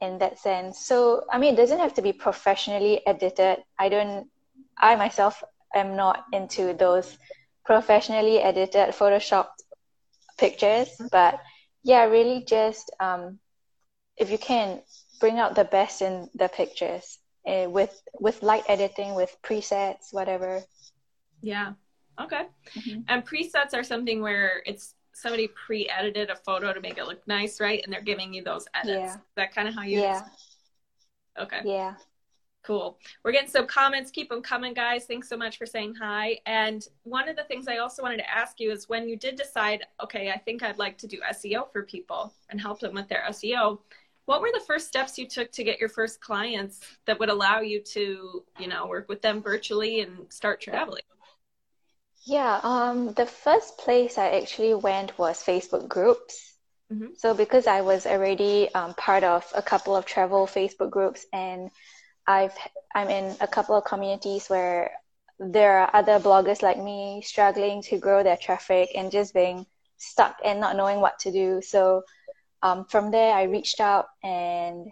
in 0.00 0.18
that 0.18 0.38
sense. 0.38 0.78
So, 0.86 1.22
I 1.30 1.38
mean, 1.38 1.54
it 1.54 1.56
doesn't 1.56 1.78
have 1.78 1.94
to 1.94 2.02
be 2.02 2.12
professionally 2.12 3.00
edited. 3.06 3.58
I 3.78 3.88
don't, 3.88 4.26
I 4.78 4.96
myself 4.96 5.42
am 5.74 5.96
not 5.96 6.24
into 6.32 6.74
those 6.74 7.16
professionally 7.66 8.38
edited, 8.38 8.94
photoshopped 8.94 9.60
pictures. 10.38 10.88
But 11.10 11.40
yeah, 11.82 12.04
really 12.04 12.44
just 12.44 12.90
um, 13.00 13.38
if 14.16 14.30
you 14.30 14.38
can 14.38 14.80
bring 15.20 15.38
out 15.38 15.54
the 15.54 15.64
best 15.64 16.02
in 16.02 16.28
the 16.34 16.48
pictures 16.48 17.18
uh, 17.46 17.66
with 17.68 18.00
with 18.20 18.42
light 18.42 18.64
editing, 18.68 19.14
with 19.14 19.36
presets, 19.42 20.12
whatever. 20.12 20.62
Yeah. 21.42 21.72
Okay. 22.20 22.46
Mm-hmm. 22.74 23.00
And 23.08 23.26
presets 23.26 23.74
are 23.74 23.84
something 23.84 24.22
where 24.22 24.62
it's 24.64 24.94
somebody 25.12 25.48
pre-edited 25.48 26.30
a 26.30 26.36
photo 26.36 26.72
to 26.72 26.80
make 26.80 26.98
it 26.98 27.06
look 27.06 27.26
nice, 27.26 27.60
right? 27.60 27.82
And 27.84 27.92
they're 27.92 28.02
giving 28.02 28.32
you 28.32 28.42
those 28.42 28.66
edits. 28.74 28.98
Yeah. 28.98 29.14
Is 29.14 29.20
that 29.36 29.54
kind 29.54 29.68
of 29.68 29.74
how 29.74 29.82
you? 29.82 30.00
Yeah. 30.00 30.22
Okay. 31.38 31.60
Yeah. 31.64 31.94
Cool. 32.66 32.98
We're 33.22 33.30
getting 33.30 33.48
some 33.48 33.68
comments. 33.68 34.10
Keep 34.10 34.28
them 34.28 34.42
coming, 34.42 34.74
guys. 34.74 35.04
Thanks 35.04 35.28
so 35.28 35.36
much 35.36 35.56
for 35.56 35.66
saying 35.66 35.94
hi. 35.94 36.40
And 36.46 36.84
one 37.04 37.28
of 37.28 37.36
the 37.36 37.44
things 37.44 37.68
I 37.68 37.76
also 37.76 38.02
wanted 38.02 38.16
to 38.16 38.28
ask 38.28 38.58
you 38.58 38.72
is 38.72 38.88
when 38.88 39.08
you 39.08 39.16
did 39.16 39.36
decide, 39.36 39.84
okay, 40.02 40.32
I 40.32 40.38
think 40.38 40.64
I'd 40.64 40.76
like 40.76 40.98
to 40.98 41.06
do 41.06 41.20
SEO 41.32 41.70
for 41.70 41.84
people 41.84 42.34
and 42.50 42.60
help 42.60 42.80
them 42.80 42.94
with 42.94 43.08
their 43.08 43.22
SEO 43.28 43.78
what 44.24 44.40
were 44.40 44.50
the 44.52 44.64
first 44.66 44.88
steps 44.88 45.16
you 45.18 45.28
took 45.28 45.52
to 45.52 45.62
get 45.62 45.78
your 45.78 45.88
first 45.88 46.20
clients 46.20 46.80
that 47.04 47.20
would 47.20 47.28
allow 47.28 47.60
you 47.60 47.80
to 47.80 48.42
you 48.58 48.66
know 48.66 48.88
work 48.88 49.08
with 49.08 49.22
them 49.22 49.40
virtually 49.40 50.00
and 50.00 50.32
start 50.32 50.60
traveling 50.60 51.04
yeah 52.24 52.58
um, 52.64 53.12
the 53.12 53.24
first 53.24 53.78
place 53.78 54.18
i 54.18 54.30
actually 54.30 54.74
went 54.74 55.16
was 55.16 55.44
facebook 55.44 55.88
groups 55.88 56.56
mm-hmm. 56.92 57.06
so 57.16 57.34
because 57.34 57.68
i 57.68 57.82
was 57.82 58.04
already 58.04 58.68
um, 58.74 58.94
part 58.94 59.22
of 59.22 59.44
a 59.54 59.62
couple 59.62 59.94
of 59.94 60.04
travel 60.04 60.44
facebook 60.46 60.90
groups 60.90 61.24
and 61.32 61.70
i've 62.26 62.56
i'm 62.94 63.08
in 63.08 63.34
a 63.40 63.46
couple 63.46 63.76
of 63.76 63.84
communities 63.84 64.48
where 64.48 64.90
there 65.38 65.78
are 65.78 65.90
other 65.94 66.18
bloggers 66.18 66.62
like 66.62 66.78
me 66.78 67.22
struggling 67.22 67.82
to 67.82 67.98
grow 67.98 68.22
their 68.22 68.38
traffic 68.38 68.90
and 68.94 69.12
just 69.12 69.34
being 69.34 69.66
stuck 69.98 70.36
and 70.44 70.60
not 70.60 70.76
knowing 70.76 71.00
what 71.00 71.18
to 71.18 71.30
do 71.30 71.60
so 71.62 72.02
um, 72.62 72.84
from 72.86 73.10
there, 73.10 73.32
I 73.34 73.44
reached 73.44 73.80
out 73.80 74.06
and 74.22 74.88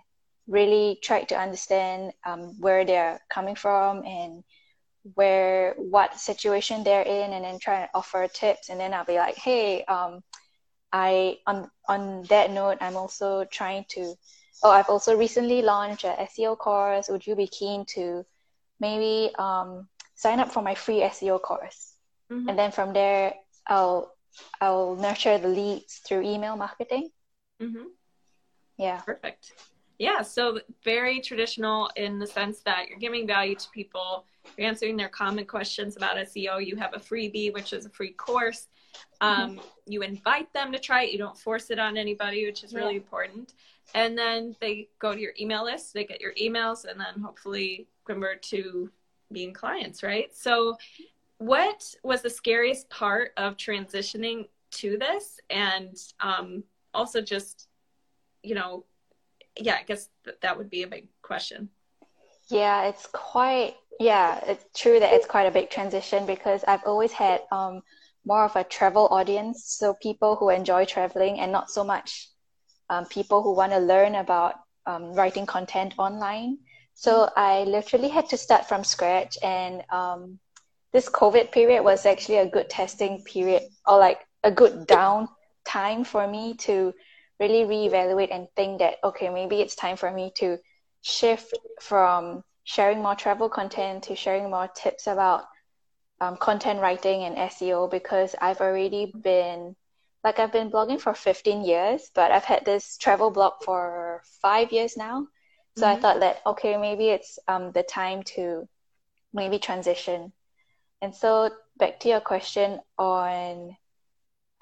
really 0.46 0.98
tried 1.02 1.28
to 1.30 1.38
understand 1.38 2.12
um, 2.24 2.60
where 2.60 2.84
they're 2.84 3.20
coming 3.30 3.54
from 3.56 4.04
and 4.04 4.44
where 5.14 5.74
what 5.76 6.18
situation 6.18 6.84
they're 6.84 7.02
in, 7.02 7.32
and 7.32 7.44
then 7.44 7.58
try 7.58 7.80
and 7.80 7.90
offer 7.94 8.28
tips. 8.28 8.68
And 8.68 8.78
then 8.78 8.94
I'll 8.94 9.04
be 9.04 9.16
like, 9.16 9.36
hey, 9.36 9.84
um, 9.84 10.22
I 10.92 11.38
on 11.46 11.70
on 11.88 12.22
that 12.24 12.50
note, 12.50 12.78
I'm 12.80 12.96
also 12.96 13.44
trying 13.50 13.86
to 13.90 14.14
oh, 14.64 14.70
I've 14.70 14.88
also 14.88 15.16
recently 15.16 15.62
launched 15.62 16.04
a 16.04 16.16
SEO 16.32 16.58
course. 16.58 17.08
Would 17.08 17.26
you 17.26 17.36
be 17.36 17.46
keen 17.46 17.84
to 17.94 18.24
maybe 18.80 19.32
um, 19.38 19.86
sign 20.14 20.40
up 20.40 20.50
for 20.50 20.62
my 20.62 20.74
free 20.74 21.00
SEO 21.02 21.40
course? 21.40 21.94
Mm-hmm. 22.32 22.48
And 22.48 22.58
then 22.58 22.72
from 22.72 22.92
there, 22.92 23.34
I'll 23.66 24.14
I'll 24.60 24.96
nurture 24.96 25.38
the 25.38 25.48
leads 25.48 25.98
through 25.98 26.22
email 26.22 26.56
marketing. 26.56 27.10
Mm-hmm. 27.62 27.84
Yeah. 28.78 29.00
Perfect. 29.00 29.52
Yeah. 29.98 30.22
So 30.22 30.60
very 30.82 31.20
traditional 31.20 31.90
in 31.94 32.18
the 32.18 32.26
sense 32.26 32.60
that 32.64 32.88
you're 32.88 32.98
giving 32.98 33.26
value 33.26 33.54
to 33.54 33.68
people, 33.70 34.24
you're 34.56 34.66
answering 34.66 34.96
their 34.96 35.08
common 35.08 35.46
questions 35.46 35.96
about 35.96 36.16
SEO. 36.16 36.66
You 36.66 36.76
have 36.76 36.94
a 36.94 36.98
freebie, 36.98 37.52
which 37.52 37.72
is 37.72 37.86
a 37.86 37.90
free 37.90 38.12
course. 38.12 38.66
Um. 39.20 39.60
You 39.86 40.02
invite 40.02 40.50
them 40.54 40.72
to 40.72 40.78
try 40.78 41.02
it. 41.02 41.12
You 41.12 41.18
don't 41.18 41.36
force 41.36 41.70
it 41.70 41.78
on 41.78 41.98
anybody, 41.98 42.46
which 42.46 42.64
is 42.64 42.72
really 42.72 42.92
yeah. 42.92 43.00
important. 43.00 43.52
And 43.94 44.16
then 44.16 44.56
they 44.60 44.88
go 44.98 45.12
to 45.12 45.20
your 45.20 45.34
email 45.38 45.64
list, 45.64 45.92
they 45.92 46.04
get 46.04 46.20
your 46.20 46.32
emails, 46.34 46.86
and 46.86 46.98
then 46.98 47.22
hopefully 47.22 47.86
convert 48.06 48.42
to 48.44 48.90
being 49.30 49.52
clients, 49.52 50.02
right? 50.02 50.34
So, 50.34 50.78
what 51.38 51.94
was 52.02 52.22
the 52.22 52.30
scariest 52.30 52.88
part 52.88 53.32
of 53.36 53.56
transitioning 53.56 54.48
to 54.72 54.96
this? 54.96 55.38
And 55.50 55.96
um, 56.20 56.64
also, 56.94 57.20
just, 57.20 57.68
you 58.42 58.54
know, 58.54 58.84
yeah, 59.60 59.76
I 59.80 59.82
guess 59.82 60.08
th- 60.24 60.38
that 60.40 60.56
would 60.56 60.70
be 60.70 60.82
a 60.84 60.86
big 60.86 61.08
question. 61.22 61.68
Yeah, 62.48 62.84
it's 62.84 63.06
quite, 63.12 63.74
yeah, 64.00 64.40
it's 64.46 64.64
true 64.78 65.00
that 65.00 65.12
it's 65.12 65.26
quite 65.26 65.46
a 65.46 65.50
big 65.50 65.70
transition 65.70 66.24
because 66.26 66.64
I've 66.66 66.84
always 66.84 67.12
had 67.12 67.42
um, 67.50 67.82
more 68.24 68.44
of 68.44 68.56
a 68.56 68.64
travel 68.64 69.08
audience. 69.10 69.64
So 69.78 69.94
people 69.94 70.36
who 70.36 70.50
enjoy 70.50 70.84
traveling 70.84 71.40
and 71.40 71.52
not 71.52 71.70
so 71.70 71.84
much 71.84 72.28
um, 72.90 73.06
people 73.06 73.42
who 73.42 73.54
want 73.54 73.72
to 73.72 73.78
learn 73.78 74.14
about 74.14 74.54
um, 74.86 75.12
writing 75.14 75.46
content 75.46 75.94
online. 75.98 76.58
So 76.94 77.30
I 77.36 77.64
literally 77.64 78.08
had 78.08 78.28
to 78.30 78.36
start 78.36 78.68
from 78.68 78.84
scratch. 78.84 79.36
And 79.42 79.82
um, 79.90 80.38
this 80.92 81.08
COVID 81.08 81.52
period 81.52 81.82
was 81.82 82.06
actually 82.06 82.38
a 82.38 82.48
good 82.48 82.70
testing 82.70 83.22
period 83.24 83.62
or 83.86 83.98
like 83.98 84.20
a 84.42 84.50
good 84.50 84.86
down 84.86 85.28
time 85.64 86.04
for 86.04 86.26
me 86.26 86.54
to 86.54 86.94
really 87.40 87.64
reevaluate 87.64 88.32
and 88.32 88.46
think 88.54 88.78
that, 88.78 88.98
okay, 89.02 89.28
maybe 89.28 89.60
it's 89.60 89.74
time 89.74 89.96
for 89.96 90.10
me 90.10 90.32
to 90.36 90.58
shift 91.02 91.52
from 91.80 92.42
sharing 92.64 93.02
more 93.02 93.14
travel 93.14 93.48
content 93.48 94.04
to 94.04 94.16
sharing 94.16 94.50
more 94.50 94.68
tips 94.68 95.06
about 95.06 95.44
um, 96.24 96.36
content 96.36 96.80
writing 96.80 97.24
and 97.24 97.36
SEO 97.36 97.90
because 97.90 98.34
I've 98.40 98.60
already 98.60 99.12
been 99.14 99.76
like 100.22 100.38
I've 100.38 100.52
been 100.52 100.70
blogging 100.70 101.00
for 101.00 101.12
15 101.12 101.64
years, 101.64 102.10
but 102.14 102.30
I've 102.30 102.44
had 102.44 102.64
this 102.64 102.96
travel 102.96 103.30
blog 103.30 103.62
for 103.62 104.22
five 104.40 104.72
years 104.72 104.96
now. 104.96 105.28
So 105.76 105.84
mm-hmm. 105.84 105.98
I 105.98 106.00
thought 106.00 106.20
that 106.20 106.40
okay, 106.46 106.76
maybe 106.78 107.08
it's 107.08 107.38
um, 107.46 107.72
the 107.72 107.82
time 107.82 108.22
to 108.34 108.66
maybe 109.34 109.58
transition. 109.58 110.32
And 111.02 111.14
so 111.14 111.50
back 111.76 112.00
to 112.00 112.08
your 112.08 112.20
question 112.20 112.80
on 112.96 113.76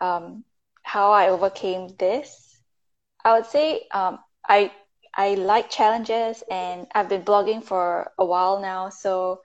um, 0.01 0.45
how 0.83 1.13
I 1.13 1.29
overcame 1.29 1.95
this, 1.97 2.61
I 3.25 3.35
would 3.35 3.47
say 3.47 3.87
um, 3.93 4.19
I 4.49 4.73
I 5.15 5.35
like 5.35 5.71
challenges, 5.71 6.43
and 6.51 6.89
I've 6.93 7.09
been 7.09 7.23
blogging 7.23 7.63
for 7.63 8.11
a 8.19 8.25
while 8.25 8.61
now. 8.61 8.89
So 8.89 9.43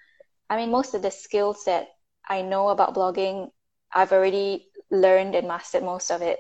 I 0.50 0.58
mean, 0.58 0.72
most 0.72 0.96
of 0.96 1.04
the 1.04 1.12
skills 1.12 1.66
that 1.66 1.90
I 2.30 2.42
know 2.42 2.70
about 2.70 2.96
blogging, 2.96 3.52
I've 3.94 4.12
already 4.12 4.68
learned 4.92 5.36
and 5.36 5.48
mastered 5.48 5.84
most 5.84 6.12
of 6.12 6.22
it. 6.22 6.40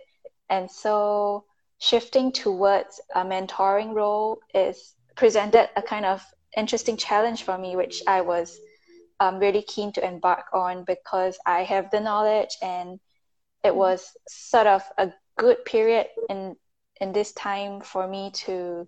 And 0.49 0.69
so 0.69 1.45
shifting 1.79 2.31
towards 2.31 3.01
a 3.15 3.23
mentoring 3.23 3.93
role 3.93 4.39
is 4.53 4.95
presented 5.15 5.69
a 5.75 5.81
kind 5.81 6.05
of 6.05 6.25
interesting 6.55 6.97
challenge 6.97 7.43
for 7.43 7.57
me, 7.57 7.75
which 7.75 8.01
I 8.07 8.21
was 8.21 8.59
um, 9.19 9.39
really 9.39 9.61
keen 9.63 9.91
to 9.93 10.05
embark 10.05 10.45
on 10.53 10.83
because 10.85 11.37
I 11.45 11.63
have 11.63 11.89
the 11.91 11.99
knowledge 11.99 12.57
and 12.61 12.99
it 13.63 13.75
was 13.75 14.15
sort 14.27 14.67
of 14.67 14.83
a 14.97 15.11
good 15.37 15.65
period 15.65 16.07
in 16.29 16.55
in 16.99 17.11
this 17.13 17.31
time 17.33 17.81
for 17.81 18.07
me 18.07 18.31
to 18.31 18.87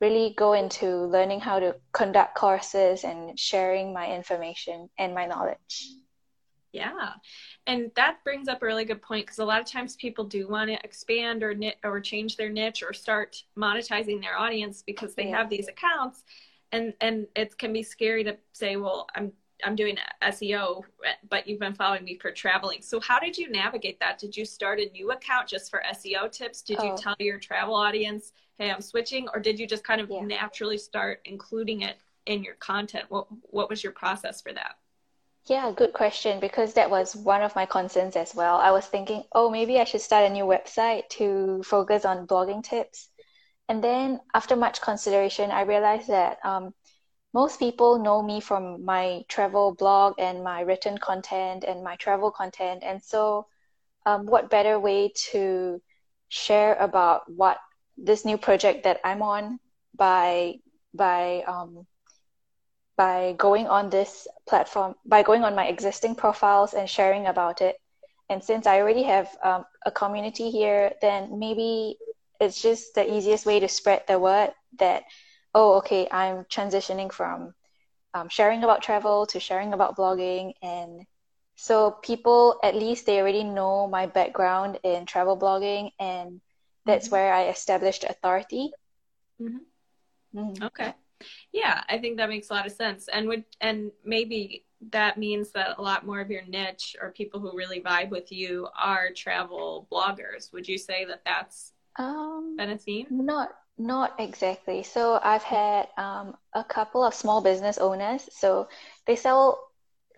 really 0.00 0.34
go 0.36 0.52
into 0.52 1.06
learning 1.06 1.40
how 1.40 1.58
to 1.58 1.74
conduct 1.92 2.36
courses 2.36 3.04
and 3.04 3.38
sharing 3.38 3.92
my 3.92 4.12
information 4.12 4.88
and 4.98 5.14
my 5.14 5.26
knowledge. 5.26 5.92
Yeah. 6.72 7.10
And 7.66 7.90
that 7.96 8.24
brings 8.24 8.48
up 8.48 8.62
a 8.62 8.66
really 8.66 8.86
good 8.86 9.02
point 9.02 9.26
because 9.26 9.38
a 9.38 9.44
lot 9.44 9.60
of 9.60 9.66
times 9.66 9.94
people 9.96 10.24
do 10.24 10.48
want 10.48 10.70
to 10.70 10.78
expand 10.82 11.42
or 11.42 11.54
knit 11.54 11.76
or 11.84 12.00
change 12.00 12.36
their 12.36 12.48
niche 12.48 12.82
or 12.82 12.94
start 12.94 13.42
monetizing 13.56 14.20
their 14.22 14.38
audience 14.38 14.82
because 14.82 15.14
they 15.14 15.28
yeah. 15.28 15.36
have 15.36 15.50
these 15.50 15.68
accounts 15.68 16.24
and 16.72 16.94
and 17.00 17.26
it 17.36 17.56
can 17.58 17.72
be 17.72 17.82
scary 17.82 18.24
to 18.24 18.36
say, 18.52 18.76
well, 18.76 19.06
I'm 19.14 19.32
I'm 19.64 19.76
doing 19.76 19.96
SEO, 20.22 20.82
but 21.28 21.46
you've 21.46 21.60
been 21.60 21.74
following 21.74 22.02
me 22.02 22.18
for 22.20 22.32
traveling. 22.32 22.82
So 22.82 22.98
how 22.98 23.20
did 23.20 23.38
you 23.38 23.48
navigate 23.48 24.00
that? 24.00 24.18
Did 24.18 24.36
you 24.36 24.44
start 24.44 24.80
a 24.80 24.90
new 24.90 25.12
account 25.12 25.46
just 25.46 25.70
for 25.70 25.84
SEO 25.94 26.32
tips? 26.32 26.62
Did 26.62 26.78
oh. 26.80 26.84
you 26.84 26.96
tell 26.96 27.14
your 27.20 27.38
travel 27.38 27.74
audience, 27.74 28.32
"Hey, 28.58 28.70
I'm 28.70 28.80
switching," 28.80 29.28
or 29.32 29.38
did 29.38 29.60
you 29.60 29.66
just 29.66 29.84
kind 29.84 30.00
of 30.00 30.10
yeah. 30.10 30.22
naturally 30.22 30.78
start 30.78 31.20
including 31.24 31.82
it 31.82 31.98
in 32.26 32.42
your 32.42 32.54
content? 32.54 33.04
What 33.08 33.26
what 33.42 33.68
was 33.68 33.84
your 33.84 33.92
process 33.92 34.40
for 34.40 34.52
that? 34.52 34.78
Yeah, 35.46 35.72
good 35.72 35.92
question 35.92 36.38
because 36.40 36.74
that 36.74 36.90
was 36.90 37.16
one 37.16 37.42
of 37.42 37.54
my 37.56 37.66
concerns 37.66 38.16
as 38.16 38.34
well. 38.34 38.56
I 38.56 38.70
was 38.70 38.86
thinking, 38.86 39.24
oh, 39.32 39.50
maybe 39.50 39.78
I 39.80 39.84
should 39.84 40.00
start 40.00 40.24
a 40.24 40.30
new 40.32 40.44
website 40.44 41.08
to 41.10 41.62
focus 41.64 42.04
on 42.04 42.26
blogging 42.26 42.62
tips. 42.62 43.08
And 43.68 43.82
then 43.82 44.20
after 44.34 44.56
much 44.56 44.80
consideration, 44.80 45.50
I 45.50 45.62
realized 45.62 46.08
that 46.08 46.38
um, 46.44 46.74
most 47.34 47.58
people 47.58 47.98
know 47.98 48.22
me 48.22 48.40
from 48.40 48.84
my 48.84 49.22
travel 49.28 49.74
blog 49.74 50.14
and 50.18 50.44
my 50.44 50.60
written 50.60 50.98
content 50.98 51.64
and 51.64 51.82
my 51.82 51.96
travel 51.96 52.30
content. 52.30 52.82
And 52.84 53.02
so, 53.02 53.46
um, 54.06 54.26
what 54.26 54.50
better 54.50 54.78
way 54.78 55.12
to 55.32 55.80
share 56.28 56.74
about 56.76 57.22
what 57.30 57.58
this 57.96 58.24
new 58.24 58.38
project 58.38 58.84
that 58.84 59.00
I'm 59.04 59.22
on 59.22 59.58
by 59.96 60.56
by 60.94 61.42
um, 61.46 61.86
by 63.02 63.34
going 63.36 63.66
on 63.66 63.90
this 63.90 64.28
platform, 64.46 64.94
by 65.04 65.24
going 65.24 65.42
on 65.42 65.56
my 65.56 65.66
existing 65.66 66.14
profiles 66.14 66.72
and 66.72 66.88
sharing 66.88 67.26
about 67.26 67.60
it. 67.60 67.74
And 68.30 68.38
since 68.44 68.64
I 68.64 68.78
already 68.78 69.02
have 69.02 69.28
um, 69.42 69.64
a 69.84 69.90
community 69.90 70.52
here, 70.52 70.92
then 71.02 71.40
maybe 71.44 71.98
it's 72.40 72.62
just 72.62 72.94
the 72.94 73.04
easiest 73.12 73.44
way 73.44 73.58
to 73.58 73.66
spread 73.66 74.02
the 74.06 74.20
word 74.20 74.50
that, 74.78 75.02
oh, 75.52 75.78
okay, 75.78 76.06
I'm 76.12 76.44
transitioning 76.44 77.10
from 77.10 77.54
um, 78.14 78.28
sharing 78.28 78.62
about 78.62 78.82
travel 78.82 79.26
to 79.34 79.40
sharing 79.40 79.72
about 79.72 79.96
blogging. 79.96 80.52
And 80.62 81.04
so 81.56 81.90
people, 81.90 82.60
at 82.62 82.76
least 82.76 83.04
they 83.04 83.18
already 83.18 83.42
know 83.42 83.88
my 83.88 84.06
background 84.06 84.78
in 84.84 85.06
travel 85.06 85.36
blogging. 85.36 85.90
And 85.98 86.40
that's 86.86 87.06
mm-hmm. 87.06 87.16
where 87.16 87.34
I 87.34 87.48
established 87.48 88.04
authority. 88.04 88.70
Mm-hmm. 89.42 90.38
Mm-hmm. 90.38 90.64
Okay. 90.70 90.94
Yeah, 91.52 91.82
I 91.88 91.98
think 91.98 92.16
that 92.16 92.28
makes 92.28 92.50
a 92.50 92.54
lot 92.54 92.66
of 92.66 92.72
sense. 92.72 93.08
And 93.08 93.28
would 93.28 93.44
and 93.60 93.90
maybe 94.04 94.64
that 94.90 95.18
means 95.18 95.52
that 95.52 95.78
a 95.78 95.82
lot 95.82 96.06
more 96.06 96.20
of 96.20 96.30
your 96.30 96.42
niche 96.46 96.96
or 97.00 97.10
people 97.10 97.40
who 97.40 97.56
really 97.56 97.80
vibe 97.80 98.10
with 98.10 98.32
you 98.32 98.68
are 98.80 99.10
travel 99.14 99.86
bloggers. 99.92 100.52
Would 100.52 100.66
you 100.66 100.78
say 100.78 101.04
that 101.04 101.22
that's 101.24 101.72
um, 101.98 102.56
been 102.56 102.70
a 102.70 102.78
theme? 102.78 103.06
Not 103.10 103.50
not 103.78 104.14
exactly. 104.18 104.82
So 104.82 105.20
I've 105.22 105.42
had 105.42 105.88
um, 105.96 106.36
a 106.54 106.64
couple 106.64 107.04
of 107.04 107.14
small 107.14 107.42
business 107.42 107.78
owners. 107.78 108.28
So 108.32 108.68
they 109.06 109.16
sell 109.16 109.60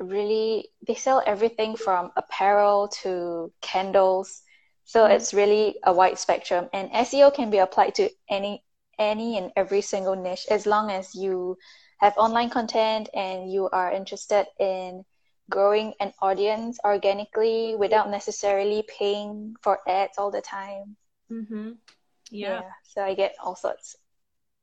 really 0.01 0.69
they 0.87 0.95
sell 0.95 1.23
everything 1.27 1.77
from 1.77 2.11
apparel 2.17 2.89
to 3.03 3.53
candles. 3.61 4.43
So 4.85 5.05
mm-hmm. 5.05 5.13
it's 5.13 5.35
really 5.35 5.77
a 5.85 5.93
wide 5.93 6.19
spectrum, 6.19 6.69
and 6.73 6.91
SEO 6.91 7.35
can 7.35 7.51
be 7.51 7.59
applied 7.59 7.95
to 7.97 8.11
any 8.29 8.63
any 8.99 9.39
and 9.39 9.53
every 9.57 9.81
single 9.81 10.17
niche 10.17 10.47
as 10.51 10.67
long 10.67 10.91
as 10.91 11.15
you 11.15 11.57
have 11.99 12.15
online 12.17 12.51
content 12.51 13.09
and 13.15 13.51
you 13.51 13.69
are 13.71 13.93
interested 13.93 14.47
in 14.59 15.05
growing 15.51 15.93
an 16.01 16.13
audience 16.21 16.79
organically 16.85 17.77
without 17.77 18.11
necessarily 18.11 18.85
paying 18.99 19.55
for 19.63 19.79
ads 19.89 20.19
all 20.19 20.31
the 20.31 20.41
time. 20.41 20.97
Mm-hmm. 21.31 21.73
Yeah. 22.31 22.61
yeah. 22.61 22.71
So 22.83 23.03
I 23.03 23.15
get 23.15 23.35
all 23.43 23.57
sorts. 23.57 23.97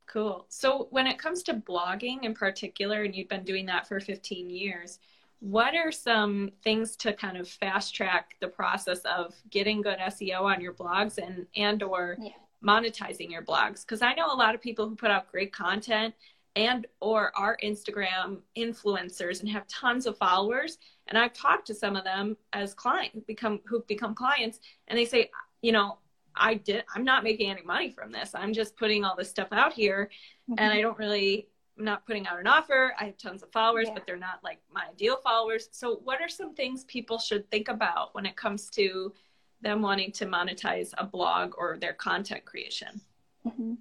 Cool. 0.07 0.45
So 0.49 0.87
when 0.91 1.07
it 1.07 1.17
comes 1.17 1.43
to 1.43 1.53
blogging 1.53 2.23
in 2.23 2.33
particular, 2.33 3.03
and 3.03 3.15
you've 3.15 3.29
been 3.29 3.45
doing 3.45 3.65
that 3.67 3.87
for 3.87 3.99
15 3.99 4.49
years, 4.49 4.99
what 5.39 5.73
are 5.75 5.91
some 5.91 6.51
things 6.63 6.95
to 6.97 7.13
kind 7.13 7.37
of 7.37 7.47
fast 7.47 7.95
track 7.95 8.35
the 8.41 8.47
process 8.47 8.99
of 9.01 9.33
getting 9.49 9.81
good 9.81 9.97
SEO 9.99 10.41
on 10.41 10.61
your 10.61 10.73
blogs 10.73 11.17
and 11.17 11.47
and 11.55 11.81
or 11.81 12.15
yeah 12.19 12.31
monetizing 12.65 13.31
your 13.31 13.41
blogs 13.41 13.81
because 13.81 14.01
i 14.01 14.13
know 14.13 14.33
a 14.33 14.35
lot 14.35 14.55
of 14.55 14.61
people 14.61 14.87
who 14.87 14.95
put 14.95 15.11
out 15.11 15.31
great 15.31 15.53
content 15.53 16.13
and 16.55 16.87
or 16.99 17.31
are 17.35 17.57
instagram 17.63 18.39
influencers 18.57 19.39
and 19.39 19.49
have 19.49 19.67
tons 19.67 20.05
of 20.05 20.17
followers 20.17 20.77
and 21.07 21.17
i've 21.17 21.33
talked 21.33 21.67
to 21.67 21.73
some 21.73 21.95
of 21.95 22.03
them 22.03 22.35
as 22.53 22.73
clients 22.73 23.17
become 23.25 23.59
who've 23.65 23.87
become 23.87 24.13
clients 24.13 24.59
and 24.87 24.97
they 24.97 25.05
say 25.05 25.29
you 25.61 25.71
know 25.71 25.97
I 26.35 26.55
did 26.55 26.85
I'm 26.95 27.03
not 27.03 27.23
making 27.23 27.49
any 27.49 27.61
money 27.61 27.89
from 27.89 28.11
this. 28.11 28.31
I'm 28.33 28.53
just 28.53 28.77
putting 28.77 29.03
all 29.03 29.15
this 29.15 29.29
stuff 29.29 29.49
out 29.51 29.73
here 29.73 30.09
mm-hmm. 30.49 30.55
and 30.57 30.71
I 30.73 30.81
don't 30.81 30.97
really 30.97 31.47
I'm 31.77 31.85
not 31.85 32.05
putting 32.05 32.27
out 32.27 32.39
an 32.39 32.47
offer. 32.47 32.93
I 32.99 33.05
have 33.05 33.17
tons 33.17 33.43
of 33.43 33.51
followers, 33.51 33.87
yeah. 33.87 33.93
but 33.95 34.05
they're 34.05 34.17
not 34.17 34.39
like 34.43 34.59
my 34.71 34.83
ideal 34.91 35.17
followers. 35.23 35.69
So 35.71 35.99
what 36.03 36.21
are 36.21 36.29
some 36.29 36.53
things 36.53 36.83
people 36.83 37.17
should 37.17 37.49
think 37.49 37.69
about 37.69 38.13
when 38.13 38.25
it 38.25 38.35
comes 38.35 38.69
to 38.71 39.13
them 39.61 39.81
wanting 39.81 40.11
to 40.13 40.25
monetize 40.25 40.93
a 40.97 41.05
blog 41.05 41.53
or 41.57 41.77
their 41.79 41.93
content 41.93 42.45
creation? 42.45 43.01
Mm-hmm. 43.45 43.73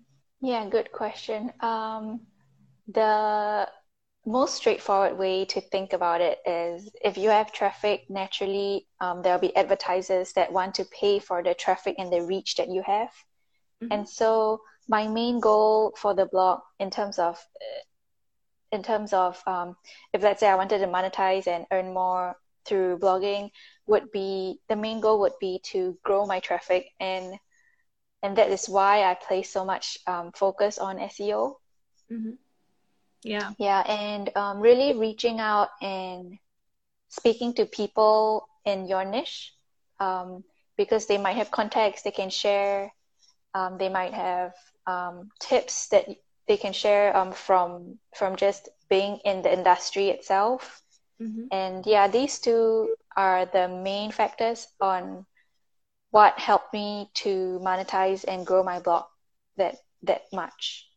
Yeah, 0.43 0.69
good 0.69 0.93
question. 0.93 1.53
Um, 1.61 2.21
the 2.89 3.69
most 4.27 4.55
straightforward 4.55 5.19
way 5.19 5.45
to 5.47 5.61
think 5.61 5.93
about 5.93 6.21
it 6.21 6.39
is 6.47 6.91
if 7.03 7.17
you 7.17 7.31
have 7.31 7.53
traffic, 7.53 8.05
naturally 8.09 8.87
um, 9.01 9.23
there'll 9.23 9.41
be 9.41 9.55
advertisers 9.57 10.33
that 10.35 10.53
want 10.53 10.75
to 10.75 10.85
pay 10.85 11.19
for 11.19 11.43
the 11.43 11.55
traffic 11.55 11.97
and 11.99 12.13
the 12.13 12.23
reach 12.23 12.57
that 12.57 12.69
you 12.69 12.83
have. 12.83 13.11
Mm-hmm. 13.83 13.93
And 13.93 14.09
so 14.09 14.61
my 14.89 15.09
main 15.09 15.41
goal 15.41 15.95
for 15.97 16.15
the 16.15 16.27
blog 16.27 16.61
in 16.79 16.91
terms 16.91 17.19
of 17.19 17.39
in 18.73 18.83
terms 18.83 19.13
of 19.13 19.43
um, 19.47 19.77
if 20.13 20.23
let's 20.23 20.41
say 20.41 20.49
I 20.49 20.55
wanted 20.55 20.79
to 20.79 20.87
monetize 20.87 21.47
and 21.47 21.67
earn 21.73 21.93
more 21.93 22.37
through 22.65 22.99
blogging 22.99 23.51
would 23.87 24.11
be 24.13 24.61
the 24.69 24.77
main 24.77 25.01
goal 25.01 25.21
would 25.21 25.39
be 25.41 25.61
to 25.65 25.97
grow 26.03 26.27
my 26.27 26.41
traffic 26.41 26.87
and 27.01 27.39
and 28.23 28.37
that 28.37 28.51
is 28.51 28.69
why 28.69 29.05
I 29.05 29.15
place 29.15 29.51
so 29.51 29.65
much 29.65 29.99
um, 30.07 30.33
focus 30.33 30.79
on 30.79 30.99
SEO. 30.99 31.57
Mm-hmm. 32.13 32.33
Yeah. 33.23 33.51
Yeah, 33.59 33.81
and 33.81 34.35
um, 34.37 34.61
really 34.61 34.99
reaching 34.99 35.41
out 35.41 35.69
and 35.81 36.39
speaking 37.09 37.55
to 37.55 37.67
people 37.67 38.49
in 38.65 38.87
your 38.87 39.05
niche 39.05 39.53
um, 40.01 40.45
because 40.77 41.07
they 41.07 41.19
might 41.19 41.37
have 41.37 41.51
contacts 41.51 42.03
they 42.03 42.11
can 42.11 42.31
share. 42.31 42.93
Um, 43.55 43.79
they 43.79 43.89
might 43.89 44.15
have 44.15 44.53
um, 44.87 45.31
tips 45.41 45.89
that 45.89 46.07
they 46.47 46.57
can 46.57 46.73
share 46.73 47.17
um, 47.17 47.33
from 47.33 47.99
from 48.17 48.37
just 48.37 48.69
being 48.89 49.19
in 49.25 49.43
the 49.43 49.53
industry 49.53 50.09
itself. 50.09 50.83
Mm-hmm. 51.21 51.45
And 51.53 51.87
yeah, 51.87 52.09
these 52.09 52.39
two 52.39 52.95
are 53.17 53.47
the 53.47 53.69
main 53.69 54.11
factors 54.11 54.69
on 54.81 55.27
what 56.11 56.39
helped 56.39 56.73
me 56.73 57.11
to 57.15 57.61
monetize 57.63 58.25
and 58.27 58.47
grow 58.47 58.63
my 58.63 58.81
blog 58.81 59.05
that 59.57 59.77
that 60.03 60.23
much. 60.33 60.89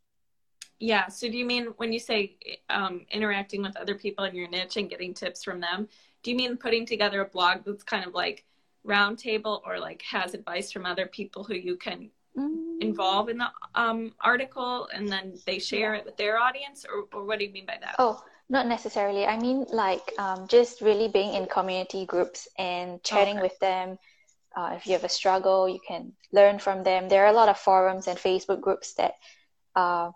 Yeah. 0.79 1.07
So 1.07 1.29
do 1.29 1.37
you 1.37 1.45
mean 1.45 1.67
when 1.77 1.93
you 1.93 1.99
say 1.99 2.37
um, 2.69 3.05
interacting 3.11 3.61
with 3.61 3.77
other 3.77 3.95
people 3.95 4.25
in 4.25 4.35
your 4.35 4.49
niche 4.49 4.77
and 4.77 4.89
getting 4.89 5.13
tips 5.13 5.43
from 5.43 5.59
them, 5.59 5.87
do 6.23 6.31
you 6.31 6.37
mean 6.37 6.57
putting 6.57 6.85
together 6.85 7.21
a 7.21 7.25
blog 7.25 7.63
that's 7.65 7.83
kind 7.83 8.05
of 8.05 8.13
like 8.13 8.45
roundtable 8.85 9.61
or 9.65 9.79
like 9.79 10.01
has 10.01 10.33
advice 10.33 10.71
from 10.71 10.85
other 10.85 11.05
people 11.05 11.43
who 11.43 11.53
you 11.53 11.77
can 11.77 12.09
mm. 12.37 12.81
involve 12.81 13.29
in 13.29 13.37
the 13.37 13.49
um, 13.75 14.13
article 14.19 14.89
and 14.93 15.07
then 15.07 15.33
they 15.45 15.59
share 15.59 15.93
it 15.93 16.05
with 16.05 16.17
their 16.17 16.37
audience 16.37 16.85
or, 16.85 17.05
or 17.13 17.25
what 17.25 17.39
do 17.39 17.45
you 17.45 17.51
mean 17.51 17.65
by 17.65 17.77
that? 17.79 17.95
Oh, 17.99 18.21
not 18.53 18.67
necessarily. 18.67 19.25
I 19.25 19.37
mean 19.37 19.65
like 19.71 20.13
um, 20.17 20.47
just 20.47 20.81
really 20.81 21.09
being 21.09 21.33
in 21.33 21.47
community 21.47 22.05
groups 22.05 22.47
and 22.57 23.03
chatting 23.03 23.37
okay. 23.37 23.43
with 23.43 23.59
them. 23.59 23.97
Uh, 24.55 24.73
if 24.77 24.85
you 24.85 24.93
have 24.93 25.03
a 25.03 25.09
struggle, 25.09 25.67
you 25.67 25.79
can 25.85 26.13
learn 26.31 26.59
from 26.59 26.83
them. 26.83 27.09
There 27.09 27.25
are 27.25 27.33
a 27.33 27.39
lot 27.41 27.49
of 27.49 27.57
forums 27.57 28.07
and 28.07 28.17
Facebook 28.17 28.61
groups 28.61 28.93
that 28.93 29.15
uh, 29.75 30.11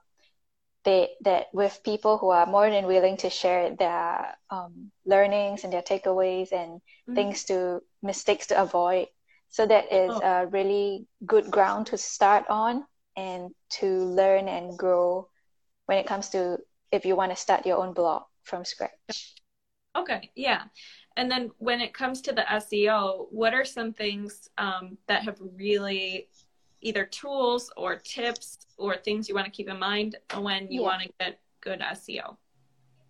they 0.85 1.09
that 1.21 1.47
with 1.51 1.81
people 1.83 2.17
who 2.17 2.29
are 2.29 2.45
more 2.45 2.69
than 2.69 2.85
willing 2.85 3.17
to 3.17 3.29
share 3.29 3.75
their 3.75 4.37
um, 4.49 4.91
learnings 5.05 5.63
and 5.63 5.73
their 5.73 5.81
takeaways 5.81 6.53
and 6.53 6.79
mm-hmm. 6.79 7.15
things 7.15 7.43
to 7.45 7.81
mistakes 8.01 8.47
to 8.47 8.61
avoid 8.61 9.07
so 9.49 9.65
that 9.65 9.91
is 9.91 10.11
oh. 10.13 10.21
a 10.21 10.45
really 10.47 11.07
good 11.25 11.49
ground 11.49 11.87
to 11.87 11.97
start 11.97 12.45
on 12.49 12.85
and 13.15 13.51
to 13.69 14.05
learn 14.05 14.47
and 14.47 14.77
grow 14.77 15.27
when 15.87 15.97
it 15.97 16.05
comes 16.05 16.29
to 16.29 16.57
if 16.91 17.05
you 17.05 17.15
want 17.15 17.31
to 17.31 17.35
start 17.35 17.65
your 17.65 17.77
own 17.77 17.93
blog 17.93 18.23
from 18.43 18.63
scratch 18.65 19.35
okay 19.95 20.31
yeah 20.35 20.63
and 21.15 21.29
then 21.31 21.49
when 21.57 21.81
it 21.81 21.93
comes 21.93 22.21
to 22.21 22.31
the 22.31 22.45
seo 22.51 23.27
what 23.31 23.53
are 23.53 23.65
some 23.65 23.93
things 23.93 24.49
um, 24.57 24.97
that 25.07 25.23
have 25.23 25.37
really 25.55 26.29
either 26.81 27.05
tools 27.05 27.71
or 27.75 27.95
tips 27.95 28.65
or 28.77 28.95
things 28.97 29.27
you 29.27 29.35
want 29.35 29.45
to 29.45 29.51
keep 29.51 29.69
in 29.69 29.79
mind 29.79 30.15
when 30.39 30.71
you 30.71 30.81
yeah. 30.81 30.87
want 30.87 31.01
to 31.01 31.09
get 31.19 31.39
good 31.61 31.79
SEO? 31.79 32.37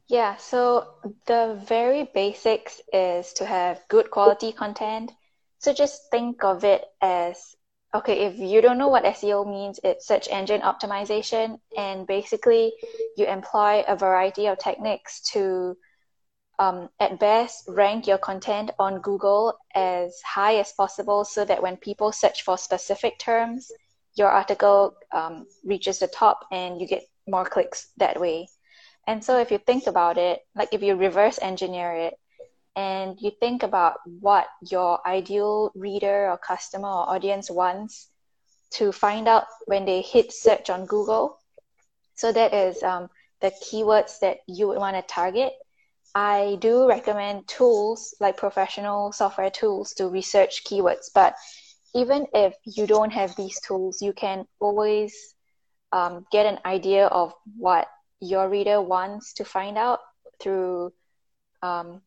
Yeah, 0.08 0.38
so 0.38 0.94
the 1.26 1.62
very 1.68 2.10
basics 2.14 2.80
is 2.94 3.34
to 3.34 3.46
have 3.46 3.82
good 3.90 4.10
quality 4.10 4.54
content. 4.54 5.12
So 5.60 5.74
just 5.74 6.10
think 6.12 6.44
of 6.44 6.64
it 6.64 6.86
as 7.02 7.56
okay, 7.96 8.26
if 8.26 8.38
you 8.38 8.62
don't 8.62 8.78
know 8.78 8.90
what 8.90 9.04
SEO 9.04 9.50
means, 9.50 9.80
it's 9.84 10.08
search 10.08 10.28
engine 10.30 10.62
optimization. 10.62 11.60
And 11.76 12.06
basically, 12.06 12.74
you 13.18 13.26
employ 13.26 13.84
a 13.88 13.96
variety 13.96 14.48
of 14.48 14.60
techniques 14.60 15.22
to 15.34 15.76
um, 16.60 16.90
at 17.00 17.20
best 17.20 17.66
rank 17.68 18.08
your 18.08 18.18
content 18.18 18.72
on 18.80 19.02
Google 19.02 19.58
as 19.76 20.20
high 20.26 20.56
as 20.56 20.72
possible 20.72 21.24
so 21.24 21.46
that 21.46 21.62
when 21.62 21.78
people 21.78 22.12
search 22.12 22.44
for 22.44 22.58
specific 22.58 23.20
terms, 23.20 23.72
your 24.16 24.30
article 24.30 24.96
um, 25.12 25.46
reaches 25.64 26.00
the 26.00 26.08
top 26.08 26.46
and 26.52 26.82
you 26.82 26.88
get 26.88 27.04
more 27.28 27.46
clicks 27.46 27.90
that 27.98 28.20
way. 28.20 28.48
And 29.08 29.24
so 29.24 29.40
if 29.40 29.52
you 29.52 29.58
think 29.58 29.88
about 29.88 30.18
it, 30.18 30.42
like 30.56 30.70
if 30.74 30.82
you 30.82 30.96
reverse 30.96 31.40
engineer 31.42 31.94
it 31.94 32.16
and 32.76 33.18
you 33.20 33.32
think 33.40 33.64
about 33.64 33.98
what 34.20 34.48
your 34.62 35.00
ideal 35.08 35.72
reader 35.76 36.30
or 36.30 36.38
customer 36.38 36.88
or 36.88 37.10
audience 37.10 37.50
wants 37.50 38.10
to 38.72 38.92
find 38.92 39.28
out 39.28 39.46
when 39.66 39.86
they 39.86 40.02
hit 40.02 40.34
search 40.34 40.70
on 40.70 40.86
Google, 40.86 41.40
so 42.18 42.34
that 42.34 42.54
is 42.54 42.84
um, 42.84 43.10
the 43.40 43.52
keywords 43.64 44.20
that 44.20 44.40
you 44.48 44.68
would 44.68 44.78
want 44.78 44.98
to 44.98 45.02
target 45.14 45.54
I 46.18 46.58
do 46.62 46.88
recommend 46.88 47.48
tools 47.48 48.16
like 48.20 48.38
professional 48.38 49.12
software 49.12 49.52
tools 49.52 49.94
to 49.94 50.08
research 50.08 50.64
keywords. 50.64 51.12
But 51.14 51.36
even 51.94 52.26
if 52.34 52.56
you 52.66 52.88
don't 52.88 53.12
have 53.12 53.36
these 53.36 53.62
tools, 53.62 54.02
you 54.02 54.14
can 54.14 54.48
always 54.60 55.14
um, 55.92 56.26
get 56.32 56.48
an 56.48 56.58
idea 56.66 57.06
of 57.06 57.34
what 57.56 57.88
your 58.20 58.50
reader 58.50 58.82
wants 58.82 59.34
to 59.34 59.46
find 59.46 59.78
out 59.78 60.00
through 60.42 60.92
um, 61.62 62.02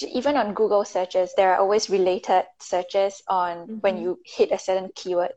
even 0.00 0.36
on 0.36 0.54
Google 0.54 0.84
searches. 0.84 1.32
There 1.36 1.52
are 1.52 1.58
always 1.58 1.90
related 1.90 2.44
searches 2.60 3.20
on 3.28 3.56
mm-hmm. 3.56 3.74
when 3.80 3.98
you 3.98 4.20
hit 4.24 4.52
a 4.52 4.58
certain 4.60 4.90
keyword. 4.94 5.32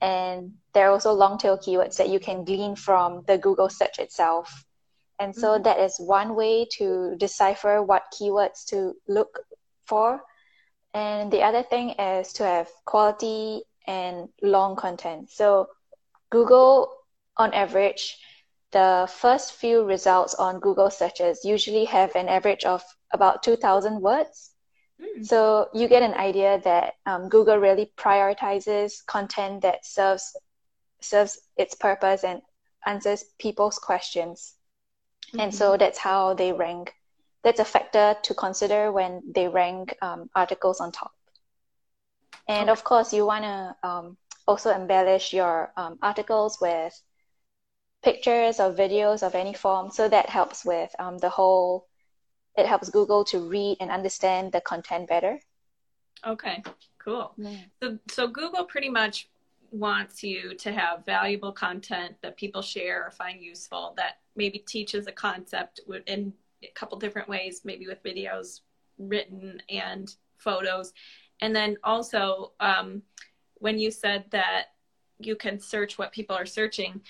And 0.00 0.54
there 0.74 0.88
are 0.88 0.92
also 0.92 1.12
long 1.12 1.38
tail 1.38 1.58
keywords 1.58 1.96
that 1.96 2.08
you 2.08 2.20
can 2.20 2.44
glean 2.44 2.76
from 2.76 3.24
the 3.26 3.38
Google 3.38 3.68
search 3.68 3.98
itself. 3.98 4.64
And 5.18 5.34
so 5.34 5.54
mm-hmm. 5.54 5.64
that 5.64 5.80
is 5.80 5.98
one 5.98 6.36
way 6.36 6.66
to 6.78 7.16
decipher 7.16 7.82
what 7.82 8.04
keywords 8.12 8.64
to 8.66 8.94
look 9.08 9.40
for. 9.86 10.20
And 10.94 11.32
the 11.32 11.42
other 11.42 11.62
thing 11.62 11.90
is 11.90 12.32
to 12.34 12.44
have 12.44 12.68
quality 12.84 13.62
and 13.86 14.28
long 14.42 14.76
content. 14.76 15.30
So 15.30 15.68
Google, 16.30 16.92
on 17.36 17.52
average, 17.52 18.18
the 18.70 19.08
first 19.10 19.54
few 19.54 19.84
results 19.84 20.34
on 20.34 20.60
Google 20.60 20.90
searches 20.90 21.44
usually 21.44 21.86
have 21.86 22.14
an 22.14 22.28
average 22.28 22.64
of 22.64 22.82
about 23.12 23.42
2,000 23.42 24.00
words. 24.00 24.52
Mm. 25.00 25.26
So 25.26 25.68
you 25.72 25.88
get 25.88 26.02
an 26.02 26.14
idea 26.14 26.60
that 26.64 26.94
um, 27.06 27.28
Google 27.28 27.58
really 27.58 27.92
prioritizes 27.96 29.04
content 29.06 29.62
that 29.62 29.84
serves 29.84 30.36
serves 31.00 31.38
its 31.56 31.74
purpose 31.74 32.24
and 32.24 32.42
answers 32.86 33.24
people's 33.38 33.78
questions. 33.78 34.54
Mm-hmm. 35.28 35.40
And 35.40 35.54
so 35.54 35.76
that's 35.76 35.98
how 35.98 36.34
they 36.34 36.52
rank. 36.52 36.94
That's 37.44 37.60
a 37.60 37.64
factor 37.64 38.16
to 38.22 38.34
consider 38.34 38.90
when 38.90 39.22
they 39.34 39.48
rank 39.48 39.96
um, 40.02 40.30
articles 40.34 40.80
on 40.80 40.92
top. 40.92 41.12
And 42.48 42.68
okay. 42.68 42.72
of 42.72 42.84
course, 42.84 43.12
you 43.12 43.26
want 43.26 43.44
to 43.44 43.88
um, 43.88 44.16
also 44.46 44.74
embellish 44.74 45.32
your 45.32 45.72
um, 45.76 45.98
articles 46.02 46.58
with 46.60 47.00
pictures 48.02 48.58
or 48.58 48.72
videos 48.72 49.22
of 49.22 49.34
any 49.34 49.54
form. 49.54 49.90
So 49.90 50.08
that 50.08 50.28
helps 50.28 50.64
with 50.64 50.90
um, 50.98 51.18
the 51.18 51.28
whole, 51.28 51.86
it 52.58 52.66
helps 52.66 52.90
Google 52.90 53.24
to 53.24 53.38
read 53.38 53.76
and 53.80 53.90
understand 53.90 54.52
the 54.52 54.60
content 54.60 55.08
better. 55.08 55.40
Okay, 56.26 56.62
cool. 56.98 57.34
So, 57.80 57.98
so 58.10 58.26
Google 58.26 58.64
pretty 58.64 58.88
much 58.88 59.28
wants 59.70 60.22
you 60.22 60.54
to 60.54 60.72
have 60.72 61.04
valuable 61.04 61.52
content 61.52 62.16
that 62.22 62.36
people 62.36 62.62
share 62.62 63.06
or 63.06 63.10
find 63.10 63.40
useful 63.40 63.94
that 63.96 64.18
maybe 64.34 64.58
teaches 64.58 65.06
a 65.06 65.12
concept 65.12 65.80
in 66.06 66.32
a 66.62 66.68
couple 66.74 66.98
different 66.98 67.28
ways, 67.28 67.60
maybe 67.64 67.86
with 67.86 68.02
videos 68.02 68.60
written 68.98 69.62
and 69.68 70.14
photos. 70.38 70.92
And 71.40 71.54
then 71.54 71.76
also, 71.84 72.52
um, 72.60 73.02
when 73.54 73.78
you 73.78 73.90
said 73.90 74.24
that 74.30 74.66
you 75.18 75.36
can 75.36 75.58
search 75.58 75.98
what 75.98 76.12
people 76.12 76.36
are 76.36 76.46
searching, 76.46 77.00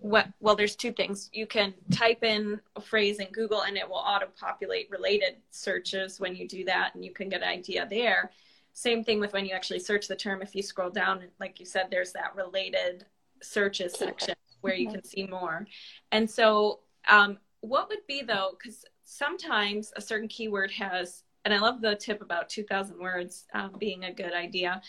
what 0.00 0.28
well, 0.40 0.56
there's 0.56 0.76
two 0.76 0.92
things. 0.92 1.30
You 1.32 1.46
can 1.46 1.74
type 1.90 2.22
in 2.22 2.60
a 2.76 2.80
phrase 2.80 3.18
in 3.18 3.28
Google 3.32 3.62
and 3.62 3.76
it 3.76 3.88
will 3.88 3.96
auto 3.96 4.26
populate 4.38 4.90
related 4.90 5.36
searches 5.50 6.20
when 6.20 6.34
you 6.34 6.48
do 6.48 6.64
that, 6.64 6.94
and 6.94 7.04
you 7.04 7.12
can 7.12 7.28
get 7.28 7.42
an 7.42 7.48
idea 7.48 7.86
there. 7.88 8.30
same 8.72 9.02
thing 9.02 9.20
with 9.20 9.32
when 9.32 9.44
you 9.44 9.54
actually 9.54 9.80
search 9.80 10.08
the 10.08 10.16
term. 10.16 10.42
If 10.42 10.54
you 10.54 10.62
scroll 10.62 10.90
down, 10.90 11.24
like 11.40 11.60
you 11.60 11.66
said, 11.66 11.88
there's 11.90 12.12
that 12.12 12.36
related 12.36 13.04
searches 13.42 13.94
section 13.94 14.34
where 14.60 14.74
you 14.74 14.86
mm-hmm. 14.86 14.96
can 14.96 15.04
see 15.04 15.26
more. 15.26 15.66
And 16.12 16.28
so, 16.28 16.80
um, 17.08 17.38
what 17.60 17.88
would 17.88 18.06
be 18.06 18.22
though, 18.22 18.56
because 18.58 18.84
sometimes 19.04 19.92
a 19.96 20.00
certain 20.00 20.28
keyword 20.28 20.70
has, 20.72 21.24
and 21.44 21.52
I 21.52 21.58
love 21.58 21.80
the 21.80 21.96
tip 21.96 22.22
about 22.22 22.48
2,000 22.48 22.98
words 22.98 23.46
um, 23.54 23.72
being 23.78 24.04
a 24.04 24.12
good 24.12 24.32
idea. 24.32 24.80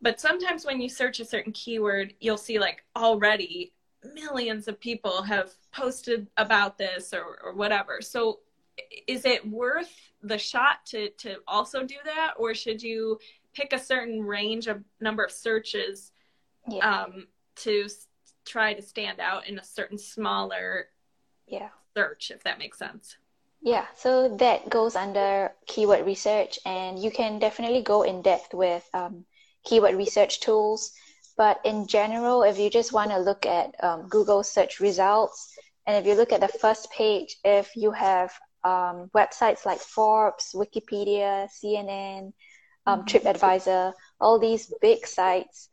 But 0.00 0.20
sometimes 0.20 0.64
when 0.64 0.80
you 0.80 0.88
search 0.88 1.20
a 1.20 1.24
certain 1.24 1.52
keyword, 1.52 2.14
you'll 2.18 2.36
see 2.36 2.58
like 2.58 2.84
already 2.96 3.72
millions 4.14 4.68
of 4.68 4.80
people 4.80 5.22
have 5.22 5.50
posted 5.72 6.28
about 6.36 6.78
this 6.78 7.12
or, 7.12 7.38
or 7.42 7.54
whatever. 7.54 8.00
So 8.00 8.40
is 9.06 9.24
it 9.24 9.48
worth 9.48 9.92
the 10.22 10.38
shot 10.38 10.84
to 10.86 11.10
to 11.10 11.36
also 11.46 11.82
do 11.84 11.96
that? 12.04 12.34
Or 12.38 12.54
should 12.54 12.82
you 12.82 13.18
pick 13.54 13.72
a 13.72 13.78
certain 13.78 14.22
range 14.22 14.66
of 14.66 14.82
number 15.00 15.24
of 15.24 15.30
searches 15.30 16.12
yeah. 16.68 17.04
um, 17.04 17.26
to 17.56 17.88
try 18.44 18.72
to 18.72 18.82
stand 18.82 19.20
out 19.20 19.46
in 19.46 19.58
a 19.58 19.64
certain 19.64 19.98
smaller 19.98 20.88
yeah. 21.46 21.68
search 21.94 22.30
if 22.30 22.42
that 22.44 22.58
makes 22.58 22.78
sense? 22.78 23.16
Yeah. 23.60 23.86
So 23.96 24.36
that 24.38 24.68
goes 24.68 24.96
under 24.96 25.52
keyword 25.66 26.04
research 26.04 26.58
and 26.66 26.98
you 26.98 27.10
can 27.10 27.38
definitely 27.38 27.82
go 27.82 28.02
in 28.02 28.22
depth 28.22 28.52
with 28.54 28.88
um, 28.92 29.24
keyword 29.64 29.94
research 29.94 30.40
tools 30.40 30.92
but 31.36 31.60
in 31.64 31.86
general 31.86 32.42
if 32.42 32.58
you 32.58 32.70
just 32.70 32.92
want 32.92 33.10
to 33.10 33.18
look 33.18 33.46
at 33.46 33.74
um, 33.82 34.08
google 34.08 34.42
search 34.42 34.80
results 34.80 35.54
and 35.86 35.96
if 35.96 36.06
you 36.06 36.14
look 36.14 36.32
at 36.32 36.40
the 36.40 36.48
first 36.48 36.90
page 36.90 37.36
if 37.44 37.74
you 37.76 37.90
have 37.90 38.32
um, 38.64 39.10
websites 39.14 39.64
like 39.64 39.80
Forbes, 39.80 40.52
Wikipedia, 40.54 41.48
CNN, 41.50 42.32
um, 42.86 43.04
mm-hmm. 43.04 43.04
TripAdvisor, 43.04 43.92
all 44.20 44.38
these 44.38 44.72
big 44.80 45.06
sites, 45.06 45.68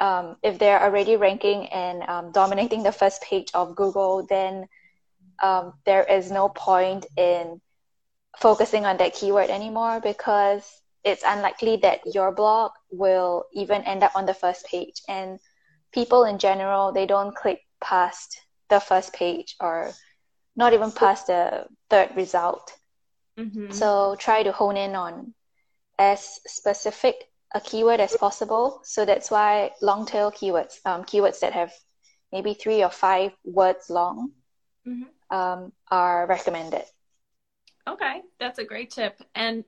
um, 0.00 0.36
if 0.42 0.58
they're 0.58 0.82
already 0.82 1.16
ranking 1.16 1.66
and 1.66 2.02
um, 2.08 2.32
dominating 2.32 2.82
the 2.82 2.92
first 2.92 3.22
page 3.22 3.48
of 3.54 3.74
Google, 3.74 4.26
then 4.28 4.68
um, 5.42 5.74
there 5.84 6.04
is 6.04 6.30
no 6.30 6.48
point 6.48 7.06
in 7.16 7.60
focusing 8.38 8.86
on 8.86 8.96
that 8.98 9.14
keyword 9.14 9.50
anymore 9.50 10.00
because 10.00 10.64
it's 11.08 11.24
unlikely 11.26 11.78
that 11.78 12.00
your 12.14 12.32
blog 12.32 12.72
will 12.90 13.44
even 13.52 13.82
end 13.82 14.02
up 14.02 14.14
on 14.14 14.26
the 14.26 14.34
first 14.34 14.66
page. 14.66 15.00
And 15.08 15.38
people 15.92 16.24
in 16.24 16.38
general, 16.38 16.92
they 16.92 17.06
don't 17.06 17.34
click 17.34 17.60
past 17.80 18.40
the 18.68 18.80
first 18.80 19.12
page 19.14 19.56
or 19.60 19.92
not 20.54 20.74
even 20.74 20.92
past 20.92 21.28
the 21.28 21.66
third 21.88 22.10
result. 22.14 22.72
Mm-hmm. 23.38 23.70
So 23.70 24.16
try 24.18 24.42
to 24.42 24.52
hone 24.52 24.76
in 24.76 24.94
on 24.94 25.34
as 25.98 26.40
specific 26.46 27.14
a 27.54 27.60
keyword 27.60 28.00
as 28.00 28.16
possible. 28.16 28.80
So 28.84 29.04
that's 29.04 29.30
why 29.30 29.70
long 29.80 30.04
tail 30.04 30.30
keywords, 30.30 30.74
um, 30.84 31.04
keywords 31.04 31.40
that 31.40 31.54
have 31.54 31.72
maybe 32.30 32.52
three 32.52 32.84
or 32.84 32.90
five 32.90 33.32
words 33.44 33.88
long, 33.88 34.32
mm-hmm. 34.86 35.36
um, 35.36 35.72
are 35.90 36.26
recommended. 36.26 36.84
Okay, 37.88 38.20
that's 38.38 38.58
a 38.58 38.64
great 38.64 38.90
tip. 38.90 39.22
And 39.34 39.64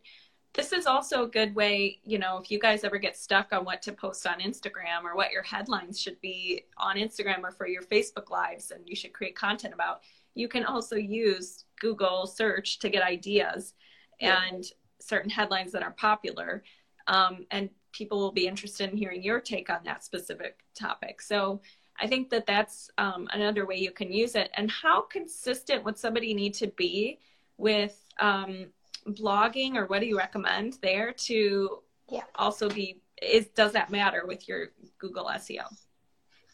this 0.54 0.72
is 0.72 0.86
also 0.86 1.24
a 1.24 1.28
good 1.28 1.54
way, 1.54 2.00
you 2.02 2.18
know, 2.18 2.38
if 2.38 2.50
you 2.50 2.58
guys 2.58 2.82
ever 2.82 2.98
get 2.98 3.16
stuck 3.16 3.52
on 3.52 3.64
what 3.64 3.82
to 3.82 3.92
post 3.92 4.26
on 4.26 4.40
Instagram 4.40 5.04
or 5.04 5.14
what 5.14 5.30
your 5.30 5.44
headlines 5.44 6.00
should 6.00 6.20
be 6.20 6.64
on 6.76 6.96
Instagram 6.96 7.42
or 7.44 7.52
for 7.52 7.68
your 7.68 7.82
Facebook 7.82 8.30
lives 8.30 8.72
and 8.72 8.88
you 8.88 8.96
should 8.96 9.12
create 9.12 9.36
content 9.36 9.72
about, 9.72 10.00
you 10.34 10.48
can 10.48 10.64
also 10.64 10.96
use 10.96 11.64
Google 11.78 12.26
search 12.26 12.80
to 12.80 12.88
get 12.88 13.02
ideas 13.02 13.74
yeah. 14.20 14.40
and 14.50 14.64
certain 14.98 15.30
headlines 15.30 15.70
that 15.72 15.84
are 15.84 15.92
popular. 15.92 16.64
Um, 17.06 17.46
and 17.52 17.70
people 17.92 18.18
will 18.18 18.32
be 18.32 18.46
interested 18.46 18.90
in 18.90 18.96
hearing 18.96 19.22
your 19.22 19.40
take 19.40 19.70
on 19.70 19.80
that 19.84 20.04
specific 20.04 20.64
topic. 20.74 21.22
So 21.22 21.60
I 22.00 22.06
think 22.06 22.30
that 22.30 22.46
that's 22.46 22.90
um, 22.98 23.28
another 23.32 23.66
way 23.66 23.76
you 23.76 23.92
can 23.92 24.12
use 24.12 24.34
it. 24.34 24.50
And 24.56 24.70
how 24.70 25.02
consistent 25.02 25.84
would 25.84 25.98
somebody 25.98 26.34
need 26.34 26.54
to 26.54 26.68
be 26.68 27.20
with 27.56 28.04
um, 28.18 28.66
blogging, 29.06 29.76
or 29.76 29.86
what 29.86 30.00
do 30.00 30.06
you 30.06 30.16
recommend 30.16 30.78
there 30.82 31.12
to 31.12 31.80
yeah. 32.08 32.22
also 32.34 32.68
be? 32.68 33.00
Is 33.22 33.46
does 33.48 33.72
that 33.72 33.90
matter 33.90 34.24
with 34.26 34.48
your 34.48 34.68
Google 34.98 35.26
SEO? 35.26 35.64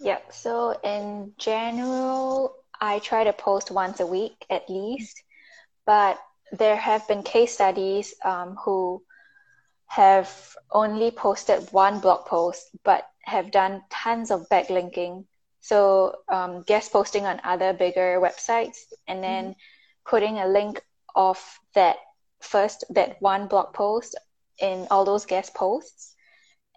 Yep. 0.01 0.33
So 0.33 0.79
in 0.85 1.33
general, 1.39 2.57
I 2.81 2.99
try 2.99 3.25
to 3.25 3.33
post 3.33 3.71
once 3.71 4.01
a 4.01 4.07
week 4.07 4.45
at 4.51 4.69
least, 4.69 5.23
but 5.87 6.19
there 6.53 6.77
have 6.77 7.07
been 7.09 7.23
case 7.23 7.55
studies 7.55 8.15
um, 8.25 8.57
who 8.65 9.03
have 9.87 10.57
only 10.73 11.11
posted 11.11 11.69
one 11.73 12.01
blog 12.01 12.27
post 12.27 12.71
but 12.85 13.09
have 13.23 13.51
done 13.51 13.83
tons 13.91 14.31
of 14.31 14.49
backlinking. 14.49 15.25
So, 15.61 16.17
um, 16.29 16.63
guest 16.63 16.93
posting 16.93 17.27
on 17.27 17.41
other 17.43 17.73
bigger 17.73 18.21
websites 18.21 18.79
and 19.09 19.23
then 19.23 19.45
mm-hmm. 19.45 20.09
putting 20.11 20.39
a 20.39 20.47
link 20.47 20.81
of 21.15 21.43
that 21.75 21.97
first, 22.41 22.85
that 22.91 23.17
one 23.21 23.49
blog 23.49 23.75
post 23.75 24.19
in 24.59 24.87
all 24.91 25.05
those 25.05 25.27
guest 25.27 25.55
posts. 25.55 26.15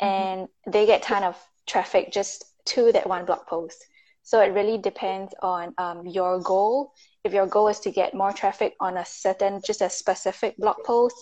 Mm-hmm. 0.01 0.15
And 0.15 0.47
they 0.67 0.85
get 0.85 1.03
ton 1.03 1.23
of 1.23 1.37
traffic 1.67 2.11
just 2.11 2.45
to 2.65 2.91
that 2.91 3.07
one 3.07 3.25
blog 3.25 3.45
post. 3.47 3.83
So 4.23 4.41
it 4.41 4.53
really 4.53 4.77
depends 4.77 5.33
on 5.41 5.73
um, 5.77 6.05
your 6.05 6.39
goal. 6.39 6.93
If 7.23 7.33
your 7.33 7.47
goal 7.47 7.67
is 7.67 7.79
to 7.81 7.91
get 7.91 8.13
more 8.13 8.31
traffic 8.31 8.75
on 8.79 8.97
a 8.97 9.05
certain, 9.05 9.61
just 9.65 9.81
a 9.81 9.89
specific 9.89 10.55
blog 10.57 10.77
post, 10.85 11.15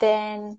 then 0.00 0.58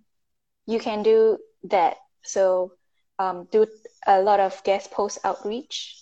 you 0.66 0.80
can 0.80 1.04
do 1.04 1.38
that. 1.64 1.98
So 2.24 2.74
um, 3.18 3.48
do 3.52 3.68
a 4.08 4.22
lot 4.22 4.40
of 4.40 4.64
guest 4.64 4.92
post 4.92 5.20
outreach. 5.24 5.96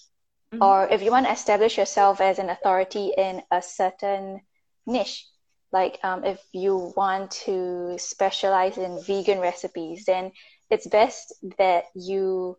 Mm-hmm. 0.53 0.63
Or 0.63 0.87
if 0.87 1.01
you 1.01 1.11
want 1.11 1.25
to 1.25 1.31
establish 1.31 1.77
yourself 1.77 2.21
as 2.21 2.39
an 2.39 2.49
authority 2.49 3.11
in 3.17 3.41
a 3.51 3.61
certain 3.61 4.41
niche, 4.85 5.25
like 5.77 5.99
um, 6.03 6.23
if 6.23 6.41
you 6.53 6.93
want 6.95 7.31
to 7.45 7.95
specialize 7.99 8.77
in 8.77 8.99
vegan 9.03 9.39
recipes, 9.39 10.05
then 10.05 10.31
it's 10.71 10.87
best 10.87 11.33
that 11.57 11.85
you 11.95 12.57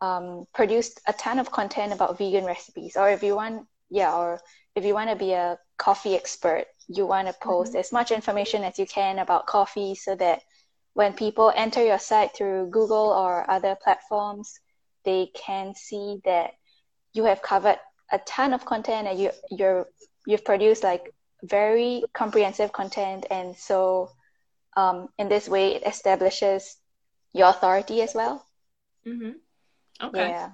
um, 0.00 0.46
produced 0.54 1.00
a 1.06 1.12
ton 1.12 1.38
of 1.38 1.50
content 1.50 1.92
about 1.92 2.18
vegan 2.18 2.44
recipes 2.44 2.96
or 2.96 3.10
if 3.10 3.22
you 3.22 3.34
want 3.36 3.66
yeah 3.90 4.16
or 4.16 4.40
if 4.74 4.84
you 4.84 4.94
want 4.94 5.10
to 5.10 5.16
be 5.16 5.32
a 5.32 5.58
coffee 5.76 6.14
expert 6.14 6.64
you 6.88 7.04
want 7.06 7.28
to 7.28 7.34
post 7.42 7.72
mm-hmm. 7.72 7.80
as 7.80 7.92
much 7.92 8.10
information 8.10 8.64
as 8.64 8.78
you 8.78 8.86
can 8.86 9.18
about 9.18 9.46
coffee 9.46 9.94
so 9.94 10.14
that 10.14 10.40
when 10.94 11.12
people 11.12 11.52
enter 11.54 11.84
your 11.84 11.98
site 11.98 12.34
through 12.34 12.70
google 12.70 13.10
or 13.22 13.50
other 13.50 13.76
platforms 13.84 14.58
they 15.04 15.30
can 15.34 15.74
see 15.74 16.20
that 16.24 16.52
you 17.12 17.24
have 17.24 17.42
covered 17.42 17.78
a 18.10 18.18
ton 18.20 18.54
of 18.54 18.64
content 18.64 19.06
and 19.06 19.18
you 19.18 19.30
you're 19.50 19.86
you've 20.26 20.44
produced 20.44 20.82
like 20.82 21.12
very 21.42 22.02
comprehensive 22.12 22.72
content 22.72 23.26
and 23.30 23.56
so 23.56 24.10
um, 24.76 25.08
in 25.18 25.28
this 25.28 25.48
way 25.48 25.74
it 25.74 25.86
establishes 25.86 26.76
your 27.32 27.48
authority 27.48 28.02
as 28.02 28.14
well 28.14 28.44
mm-hmm. 29.06 29.30
Okay. 30.02 30.28
Yeah. 30.28 30.50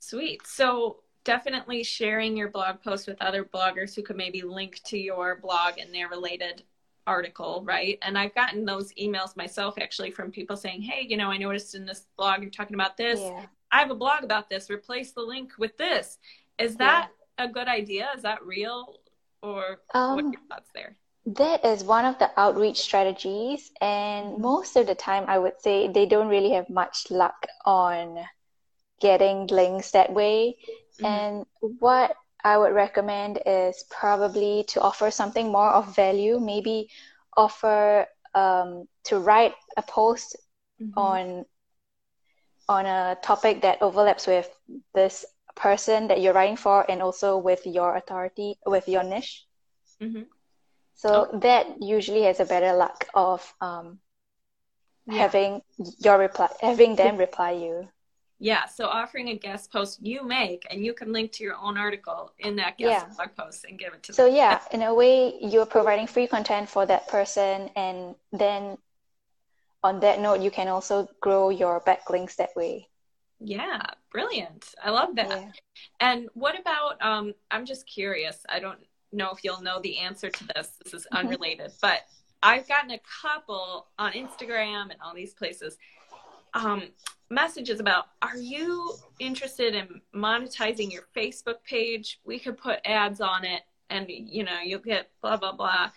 Sweet. 0.00 0.46
So 0.46 0.98
definitely 1.24 1.82
sharing 1.82 2.36
your 2.36 2.48
blog 2.48 2.82
post 2.82 3.06
with 3.06 3.20
other 3.20 3.44
bloggers 3.44 3.94
who 3.94 4.02
could 4.02 4.16
maybe 4.16 4.42
link 4.42 4.80
to 4.84 4.98
your 4.98 5.36
blog 5.36 5.78
and 5.78 5.92
their 5.92 6.08
related 6.08 6.62
article, 7.06 7.62
right? 7.64 7.98
And 8.02 8.18
I've 8.18 8.34
gotten 8.34 8.64
those 8.64 8.92
emails 8.94 9.36
myself 9.36 9.76
actually 9.80 10.10
from 10.10 10.30
people 10.30 10.56
saying, 10.56 10.82
Hey, 10.82 11.06
you 11.08 11.16
know, 11.16 11.30
I 11.30 11.36
noticed 11.36 11.74
in 11.74 11.86
this 11.86 12.06
blog 12.16 12.42
you're 12.42 12.50
talking 12.50 12.74
about 12.74 12.96
this. 12.96 13.20
Yeah. 13.20 13.46
I 13.72 13.80
have 13.80 13.90
a 13.90 13.96
blog 13.96 14.22
about 14.22 14.48
this. 14.48 14.70
Replace 14.70 15.12
the 15.12 15.22
link 15.22 15.52
with 15.58 15.76
this. 15.76 16.18
Is 16.58 16.76
that 16.76 17.10
yeah. 17.38 17.44
a 17.46 17.48
good 17.48 17.68
idea? 17.68 18.08
Is 18.16 18.22
that 18.22 18.44
real? 18.44 19.00
Or 19.46 19.80
um, 19.94 20.16
what 20.16 20.24
are 20.24 20.28
your 20.28 20.40
thoughts 20.48 20.70
there? 20.74 20.96
That 21.26 21.64
is 21.64 21.84
one 21.84 22.04
of 22.04 22.18
the 22.18 22.30
outreach 22.36 22.80
strategies. 22.80 23.70
And 23.80 24.38
most 24.38 24.76
of 24.76 24.86
the 24.86 24.94
time, 24.94 25.24
I 25.28 25.38
would 25.38 25.60
say 25.60 25.88
they 25.88 26.06
don't 26.06 26.28
really 26.28 26.50
have 26.50 26.68
much 26.68 27.10
luck 27.10 27.46
on 27.64 28.18
getting 29.00 29.46
links 29.46 29.92
that 29.92 30.12
way. 30.12 30.56
Mm-hmm. 31.00 31.04
And 31.06 31.46
what 31.60 32.16
I 32.42 32.58
would 32.58 32.74
recommend 32.74 33.40
is 33.46 33.84
probably 33.90 34.64
to 34.68 34.80
offer 34.80 35.10
something 35.10 35.50
more 35.50 35.70
of 35.70 35.94
value, 35.94 36.40
maybe 36.40 36.90
offer 37.36 38.06
um, 38.34 38.88
to 39.04 39.18
write 39.18 39.54
a 39.76 39.82
post 39.82 40.36
mm-hmm. 40.80 40.98
on 40.98 41.44
on 42.68 42.84
a 42.84 43.16
topic 43.22 43.62
that 43.62 43.80
overlaps 43.80 44.26
with 44.26 44.50
this 44.92 45.24
person 45.56 46.08
that 46.08 46.20
you're 46.20 46.34
writing 46.34 46.56
for 46.56 46.88
and 46.90 47.02
also 47.02 47.38
with 47.38 47.66
your 47.66 47.96
authority 47.96 48.56
with 48.66 48.88
your 48.88 49.02
niche 49.02 49.44
mm-hmm. 50.00 50.22
so 50.94 51.28
oh. 51.32 51.38
that 51.38 51.82
usually 51.82 52.22
has 52.22 52.40
a 52.40 52.44
better 52.44 52.74
luck 52.76 53.06
of 53.14 53.54
um, 53.60 53.98
yeah. 55.06 55.18
having 55.18 55.62
your 55.98 56.18
reply 56.18 56.48
having 56.60 56.94
them 56.94 57.16
reply 57.16 57.52
you 57.52 57.88
yeah, 58.38 58.66
so 58.66 58.86
offering 58.86 59.28
a 59.28 59.34
guest 59.34 59.72
post 59.72 60.04
you 60.04 60.22
make, 60.22 60.66
and 60.70 60.84
you 60.84 60.92
can 60.92 61.10
link 61.10 61.32
to 61.32 61.44
your 61.44 61.56
own 61.56 61.78
article 61.78 62.32
in 62.38 62.56
that 62.56 62.76
guest 62.76 63.06
yeah. 63.08 63.14
blog 63.14 63.34
post 63.34 63.64
and 63.64 63.78
give 63.78 63.94
it 63.94 64.02
to 64.04 64.12
so, 64.12 64.24
them. 64.24 64.32
So 64.32 64.36
yeah, 64.36 64.60
in 64.72 64.82
a 64.82 64.92
way, 64.92 65.34
you're 65.40 65.64
providing 65.64 66.06
free 66.06 66.26
content 66.26 66.68
for 66.68 66.84
that 66.84 67.08
person, 67.08 67.70
and 67.76 68.14
then 68.32 68.76
on 69.82 70.00
that 70.00 70.20
note, 70.20 70.40
you 70.42 70.50
can 70.50 70.68
also 70.68 71.08
grow 71.20 71.48
your 71.48 71.80
backlinks 71.80 72.36
that 72.36 72.54
way. 72.54 72.88
Yeah, 73.40 73.82
brilliant. 74.10 74.74
I 74.82 74.90
love 74.90 75.14
that. 75.16 75.28
Yeah. 75.28 75.50
And 76.00 76.28
what 76.34 76.58
about 76.58 77.02
um 77.02 77.34
I'm 77.50 77.66
just 77.66 77.86
curious. 77.86 78.38
I 78.48 78.60
don't 78.60 78.78
know 79.12 79.30
if 79.30 79.44
you'll 79.44 79.62
know 79.62 79.80
the 79.80 79.98
answer 79.98 80.30
to 80.30 80.44
this. 80.54 80.72
This 80.82 80.94
is 80.94 81.06
mm-hmm. 81.12 81.26
unrelated, 81.26 81.72
but 81.82 82.00
I've 82.42 82.68
gotten 82.68 82.92
a 82.92 83.00
couple 83.22 83.88
on 83.98 84.12
Instagram 84.12 84.90
and 84.90 84.96
all 85.04 85.14
these 85.14 85.34
places 85.34 85.76
um 86.54 86.84
messages 87.28 87.80
about 87.80 88.06
are 88.22 88.38
you 88.38 88.94
interested 89.18 89.74
in 89.74 90.00
monetizing 90.14 90.92
your 90.92 91.04
Facebook 91.14 91.56
page? 91.68 92.20
We 92.24 92.38
could 92.38 92.56
put 92.56 92.80
ads 92.84 93.20
on 93.20 93.44
it 93.44 93.62
and 93.90 94.06
you 94.08 94.44
know, 94.44 94.60
you'll 94.64 94.80
get 94.80 95.10
blah 95.20 95.36
blah 95.36 95.52
blah. 95.52 95.90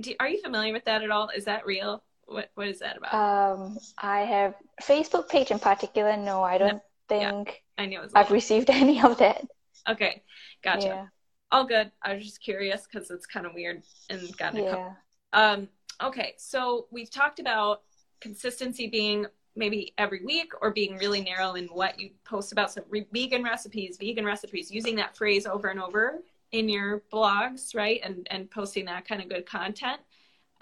Do, 0.00 0.14
are 0.18 0.28
you 0.28 0.40
familiar 0.40 0.72
with 0.72 0.86
that 0.86 1.02
at 1.02 1.10
all? 1.10 1.28
Is 1.28 1.44
that 1.44 1.66
real? 1.66 2.02
What 2.32 2.50
what 2.54 2.68
is 2.68 2.78
that 2.80 2.96
about? 2.96 3.14
Um, 3.14 3.78
I 3.98 4.20
have 4.20 4.54
Facebook 4.82 5.28
page 5.28 5.50
in 5.50 5.58
particular. 5.58 6.16
No, 6.16 6.42
I 6.42 6.58
don't 6.58 6.74
no. 6.74 6.82
think 7.08 7.62
yeah, 7.78 7.82
I 7.82 7.86
know 7.86 8.06
I've 8.14 8.30
received 8.30 8.70
any 8.70 9.02
of 9.02 9.18
that. 9.18 9.46
Okay, 9.88 10.22
gotcha. 10.62 10.86
Yeah. 10.86 11.06
All 11.50 11.64
good. 11.64 11.90
I 12.02 12.14
was 12.14 12.24
just 12.24 12.42
curious 12.42 12.86
because 12.90 13.10
it's 13.10 13.26
kind 13.26 13.44
of 13.44 13.54
weird 13.54 13.82
and 14.08 14.36
gotten 14.38 14.64
yeah. 14.64 14.70
Couple. 14.70 14.96
Um, 15.34 15.68
okay, 16.02 16.34
so 16.38 16.86
we've 16.90 17.10
talked 17.10 17.40
about 17.40 17.82
consistency 18.20 18.86
being 18.88 19.26
maybe 19.54 19.92
every 19.98 20.24
week 20.24 20.52
or 20.62 20.70
being 20.70 20.96
really 20.96 21.20
narrow 21.20 21.54
in 21.54 21.66
what 21.66 22.00
you 22.00 22.10
post 22.24 22.52
about. 22.52 22.72
So 22.72 22.82
re- 22.88 23.06
vegan 23.12 23.42
recipes, 23.42 23.98
vegan 23.98 24.24
recipes, 24.24 24.70
using 24.70 24.96
that 24.96 25.16
phrase 25.16 25.46
over 25.46 25.68
and 25.68 25.80
over 25.80 26.22
in 26.52 26.68
your 26.68 27.02
blogs, 27.12 27.74
right? 27.74 28.00
And 28.02 28.26
and 28.30 28.50
posting 28.50 28.86
that 28.86 29.06
kind 29.06 29.20
of 29.20 29.28
good 29.28 29.46
content. 29.46 30.00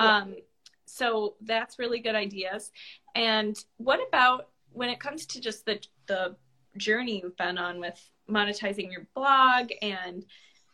Yeah. 0.00 0.16
Um, 0.16 0.36
so 0.90 1.34
that's 1.42 1.78
really 1.78 2.00
good 2.00 2.14
ideas. 2.14 2.70
And 3.14 3.56
what 3.76 4.00
about 4.06 4.48
when 4.72 4.88
it 4.88 5.00
comes 5.00 5.26
to 5.26 5.40
just 5.40 5.64
the 5.64 5.80
the 6.06 6.36
journey 6.76 7.20
you've 7.20 7.36
been 7.36 7.58
on 7.58 7.80
with 7.80 8.00
monetizing 8.28 8.90
your 8.90 9.06
blog 9.14 9.70
and 9.82 10.24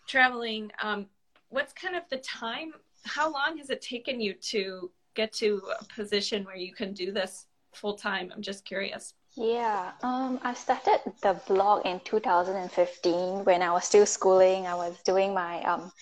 traveling? 0.06 0.70
Um, 0.82 1.06
what's 1.48 1.72
kind 1.72 1.96
of 1.96 2.02
the 2.10 2.18
time? 2.18 2.72
How 3.04 3.32
long 3.32 3.58
has 3.58 3.70
it 3.70 3.82
taken 3.82 4.20
you 4.20 4.34
to 4.34 4.90
get 5.14 5.32
to 5.34 5.62
a 5.80 5.84
position 5.84 6.44
where 6.44 6.56
you 6.56 6.72
can 6.72 6.92
do 6.92 7.12
this 7.12 7.46
full 7.72 7.94
time? 7.94 8.32
I'm 8.34 8.42
just 8.42 8.64
curious. 8.64 9.14
Yeah, 9.36 9.92
um, 10.02 10.40
I 10.42 10.54
started 10.54 11.00
the 11.22 11.38
blog 11.46 11.84
in 11.84 12.00
2015 12.00 13.44
when 13.44 13.60
I 13.60 13.70
was 13.70 13.84
still 13.84 14.06
schooling. 14.06 14.66
I 14.66 14.74
was 14.74 14.96
doing 15.04 15.34
my 15.34 15.62
um, 15.64 15.92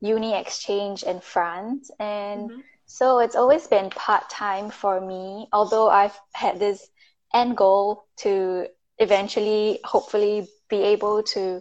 uni 0.00 0.32
exchange 0.34 1.02
in 1.02 1.20
France, 1.20 1.90
and 1.98 2.50
mm-hmm. 2.50 2.60
So 2.86 3.18
it's 3.18 3.36
always 3.36 3.66
been 3.66 3.90
part 3.90 4.28
time 4.30 4.70
for 4.70 5.00
me, 5.00 5.48
although 5.52 5.88
I've 5.88 6.18
had 6.32 6.58
this 6.58 6.86
end 7.32 7.56
goal 7.56 8.04
to 8.18 8.66
eventually, 8.98 9.80
hopefully, 9.84 10.48
be 10.68 10.82
able 10.82 11.22
to 11.22 11.60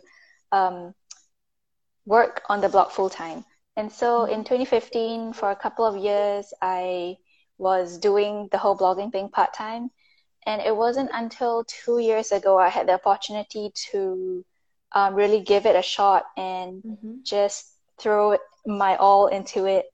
um, 0.51 0.93
work 2.05 2.41
on 2.49 2.61
the 2.61 2.69
blog 2.69 2.91
full 2.91 3.09
time. 3.09 3.45
And 3.75 3.91
so 3.91 4.25
in 4.25 4.43
2015, 4.43 5.33
for 5.33 5.49
a 5.49 5.55
couple 5.55 5.85
of 5.85 5.97
years, 5.97 6.53
I 6.61 7.17
was 7.57 7.97
doing 7.97 8.49
the 8.51 8.57
whole 8.57 8.77
blogging 8.77 9.11
thing 9.11 9.29
part 9.29 9.53
time. 9.53 9.89
And 10.45 10.61
it 10.61 10.75
wasn't 10.75 11.09
until 11.13 11.63
two 11.63 11.99
years 11.99 12.31
ago 12.31 12.59
I 12.59 12.67
had 12.67 12.87
the 12.87 12.93
opportunity 12.93 13.71
to 13.91 14.45
um, 14.91 15.15
really 15.15 15.41
give 15.41 15.65
it 15.65 15.75
a 15.75 15.81
shot 15.81 16.25
and 16.37 16.83
mm-hmm. 16.83 17.13
just 17.23 17.65
throw 17.99 18.37
my 18.65 18.97
all 18.97 19.27
into 19.27 19.65
it 19.65 19.85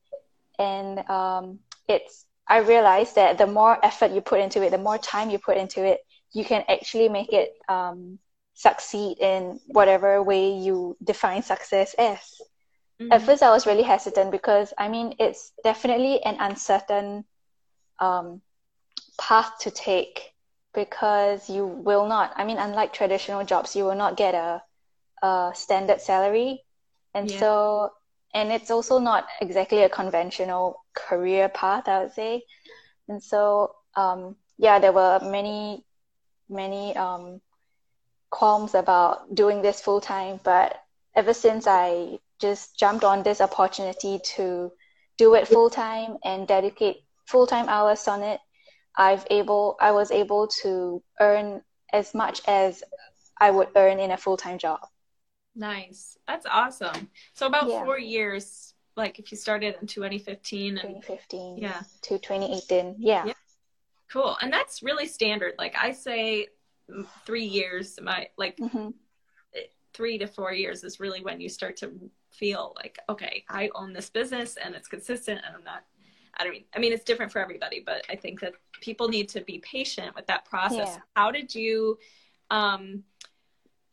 and 0.59 1.09
um, 1.09 1.59
it's 1.87 2.25
I 2.47 2.59
realized 2.59 3.15
that 3.15 3.37
the 3.37 3.47
more 3.47 3.83
effort 3.83 4.11
you 4.11 4.21
put 4.21 4.41
into 4.41 4.63
it, 4.63 4.71
the 4.71 4.77
more 4.77 4.97
time 4.97 5.29
you 5.29 5.39
put 5.39 5.57
into 5.57 5.85
it, 5.85 6.01
you 6.33 6.43
can 6.43 6.63
actually 6.67 7.07
make 7.07 7.31
it 7.31 7.53
um, 7.69 8.19
succeed 8.53 9.19
in 9.19 9.59
whatever 9.67 10.21
way 10.21 10.57
you 10.57 10.97
define 11.03 11.43
success 11.43 11.95
as. 11.97 12.19
Mm-hmm. 12.99 13.11
At 13.13 13.21
first, 13.21 13.43
I 13.43 13.51
was 13.51 13.65
really 13.65 13.83
hesitant 13.83 14.31
because 14.31 14.73
I 14.77 14.89
mean, 14.89 15.15
it's 15.19 15.51
definitely 15.63 16.21
an 16.23 16.37
uncertain 16.39 17.23
um, 17.99 18.41
path 19.17 19.59
to 19.61 19.71
take 19.71 20.33
because 20.73 21.49
you 21.49 21.65
will 21.65 22.07
not. 22.07 22.33
I 22.35 22.43
mean, 22.45 22.57
unlike 22.57 22.93
traditional 22.93 23.45
jobs, 23.45 23.75
you 23.75 23.85
will 23.85 23.95
not 23.95 24.17
get 24.17 24.35
a, 24.35 24.61
a 25.21 25.51
standard 25.53 26.01
salary, 26.01 26.63
and 27.13 27.29
yeah. 27.29 27.39
so 27.39 27.91
and 28.33 28.51
it's 28.51 28.69
also 28.69 28.99
not 28.99 29.27
exactly 29.41 29.83
a 29.83 29.89
conventional 29.89 30.83
career 30.93 31.49
path, 31.49 31.87
I 31.87 32.03
would 32.03 32.13
say. 32.13 32.43
And 33.07 33.21
so, 33.21 33.75
um, 33.95 34.35
yeah, 34.57 34.79
there 34.79 34.91
were 34.93 35.19
many, 35.23 35.83
many 36.49 36.95
um, 36.95 37.41
qualms 38.29 38.75
about 38.75 39.33
doing 39.33 39.61
this 39.61 39.81
full 39.81 39.99
time. 39.99 40.39
But 40.43 40.79
ever 41.15 41.33
since 41.33 41.65
I 41.67 42.19
just 42.39 42.77
jumped 42.77 43.03
on 43.03 43.23
this 43.23 43.41
opportunity 43.41 44.19
to 44.35 44.71
do 45.17 45.33
it 45.33 45.47
full 45.47 45.69
time 45.69 46.17
and 46.23 46.47
dedicate 46.47 46.97
full 47.25 47.47
time 47.47 47.67
hours 47.67 48.07
on 48.07 48.21
it, 48.21 48.39
I've 48.95 49.25
able 49.29 49.75
I 49.79 49.91
was 49.91 50.11
able 50.11 50.47
to 50.61 51.01
earn 51.19 51.61
as 51.91 52.13
much 52.13 52.41
as 52.47 52.83
I 53.39 53.49
would 53.49 53.69
earn 53.75 53.99
in 53.99 54.11
a 54.11 54.17
full 54.17 54.37
time 54.37 54.57
job. 54.59 54.81
Nice. 55.59 56.17
That's 56.27 56.45
awesome. 56.45 57.09
So 57.33 57.45
about 57.45 57.67
yeah. 57.67 57.83
four 57.83 57.99
years, 57.99 58.73
like 58.99 59.17
if 59.17 59.31
you 59.31 59.37
started 59.37 59.75
in 59.81 59.87
2015 59.87 60.77
and 60.77 61.01
2015 61.01 61.57
yeah 61.57 61.81
to 62.01 62.19
2018 62.19 62.95
yeah. 62.99 63.25
yeah 63.25 63.33
cool 64.11 64.37
and 64.41 64.51
that's 64.51 64.83
really 64.83 65.07
standard 65.07 65.53
like 65.57 65.73
i 65.81 65.91
say 65.91 66.47
three 67.25 67.45
years 67.45 67.97
my 68.03 68.27
like 68.37 68.57
mm-hmm. 68.57 68.89
three 69.93 70.17
to 70.17 70.27
four 70.27 70.51
years 70.51 70.83
is 70.83 70.99
really 70.99 71.21
when 71.21 71.39
you 71.39 71.47
start 71.47 71.77
to 71.77 71.91
feel 72.31 72.75
like 72.75 72.99
okay 73.07 73.43
i 73.49 73.69
own 73.73 73.93
this 73.93 74.09
business 74.09 74.57
and 74.63 74.75
it's 74.75 74.87
consistent 74.87 75.39
and 75.45 75.55
i'm 75.55 75.63
not 75.63 75.85
i 76.37 76.43
don't 76.43 76.53
mean 76.53 76.65
i 76.75 76.79
mean 76.79 76.91
it's 76.91 77.05
different 77.05 77.31
for 77.31 77.39
everybody 77.39 77.81
but 77.83 78.03
i 78.09 78.15
think 78.15 78.39
that 78.39 78.53
people 78.81 79.07
need 79.07 79.29
to 79.29 79.41
be 79.41 79.59
patient 79.59 80.13
with 80.15 80.27
that 80.27 80.45
process 80.45 80.89
yeah. 80.93 80.97
how 81.15 81.31
did 81.31 81.55
you 81.55 81.97
um 82.51 83.03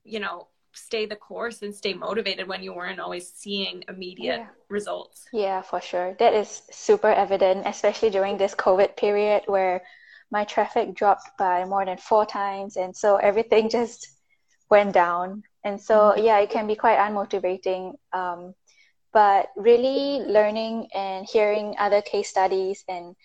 you 0.04 0.18
know 0.20 0.48
stay 0.76 1.06
the 1.06 1.16
course 1.16 1.62
and 1.62 1.74
stay 1.74 1.94
motivated 1.94 2.46
when 2.46 2.62
you 2.62 2.74
weren't 2.74 3.00
always 3.00 3.32
seeing 3.32 3.82
immediate 3.88 4.40
yeah. 4.40 4.46
results. 4.68 5.24
Yeah, 5.32 5.62
for 5.62 5.80
sure. 5.80 6.14
That 6.18 6.34
is 6.34 6.62
super 6.70 7.10
evident, 7.10 7.66
especially 7.66 8.10
during 8.10 8.36
this 8.36 8.54
COVID 8.54 8.96
period 8.96 9.42
where 9.46 9.82
my 10.30 10.44
traffic 10.44 10.94
dropped 10.94 11.30
by 11.38 11.64
more 11.64 11.84
than 11.84 11.98
four 11.98 12.26
times. 12.26 12.76
And 12.76 12.94
so 12.96 13.16
everything 13.16 13.68
just 13.78 14.08
went 14.70 14.92
down. 14.92 15.42
And 15.64 15.80
so, 15.80 15.94
mm-hmm. 15.94 16.24
yeah, 16.24 16.38
it 16.40 16.50
can 16.50 16.66
be 16.66 16.76
quite 16.76 16.98
unmotivating. 16.98 17.94
Um, 18.12 18.54
but 19.12 19.48
really 19.56 20.20
learning 20.26 20.88
and 20.94 21.26
hearing 21.26 21.74
other 21.78 22.02
case 22.02 22.28
studies 22.28 22.84
and 22.86 23.16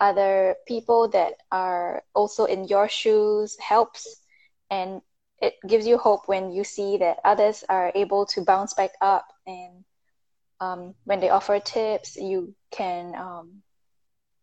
other 0.00 0.56
people 0.66 1.08
that 1.08 1.34
are 1.50 2.02
also 2.14 2.44
in 2.44 2.64
your 2.66 2.88
shoes 2.88 3.56
helps 3.60 4.22
and 4.70 5.00
it 5.42 5.54
gives 5.66 5.86
you 5.86 5.98
hope 5.98 6.28
when 6.28 6.52
you 6.52 6.62
see 6.62 6.96
that 6.98 7.18
others 7.24 7.64
are 7.68 7.90
able 7.94 8.24
to 8.26 8.42
bounce 8.42 8.74
back 8.74 8.92
up 9.00 9.26
and 9.46 9.84
um, 10.60 10.94
when 11.04 11.18
they 11.18 11.28
offer 11.28 11.58
tips 11.58 12.16
you 12.16 12.54
can 12.70 13.14
um, 13.16 13.62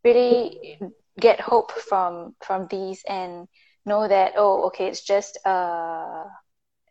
really 0.03 0.77
get 1.19 1.39
hope 1.39 1.71
from 1.71 2.35
from 2.45 2.67
these 2.67 3.01
and 3.07 3.47
know 3.85 4.07
that 4.07 4.33
oh 4.35 4.67
okay 4.67 4.87
it's 4.87 5.01
just 5.01 5.39
a 5.45 6.25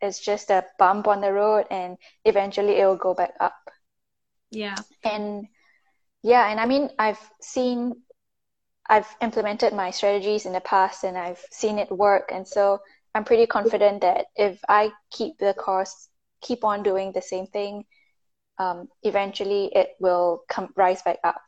it's 0.01 0.19
just 0.19 0.49
a 0.49 0.65
bump 0.77 1.07
on 1.07 1.21
the 1.21 1.31
road 1.31 1.65
and 1.69 1.97
eventually 2.25 2.77
it 2.77 2.85
will 2.85 2.95
go 2.95 3.13
back 3.13 3.33
up. 3.39 3.55
Yeah. 4.49 4.75
And 5.03 5.47
yeah 6.21 6.49
and 6.51 6.59
i 6.59 6.65
mean 6.65 6.89
i've 6.99 7.19
seen 7.41 7.95
i've 8.89 9.07
implemented 9.21 9.73
my 9.73 9.89
strategies 9.89 10.45
in 10.45 10.51
the 10.51 10.59
past 10.59 11.05
and 11.05 11.17
i've 11.17 11.41
seen 11.51 11.79
it 11.79 11.91
work. 11.91 12.31
And 12.33 12.47
so 12.47 12.79
I'm 13.15 13.23
pretty 13.23 13.45
confident 13.45 14.01
that 14.01 14.27
if 14.35 14.59
I 14.67 14.91
keep 15.11 15.37
the 15.37 15.53
course, 15.53 16.09
keep 16.41 16.63
on 16.63 16.83
doing 16.83 17.11
the 17.11 17.21
same 17.21 17.47
thing, 17.47 17.85
um, 18.57 18.87
eventually 19.03 19.71
it 19.73 19.95
will 19.99 20.43
come 20.47 20.69
rise 20.75 21.01
back 21.01 21.19
up. 21.23 21.41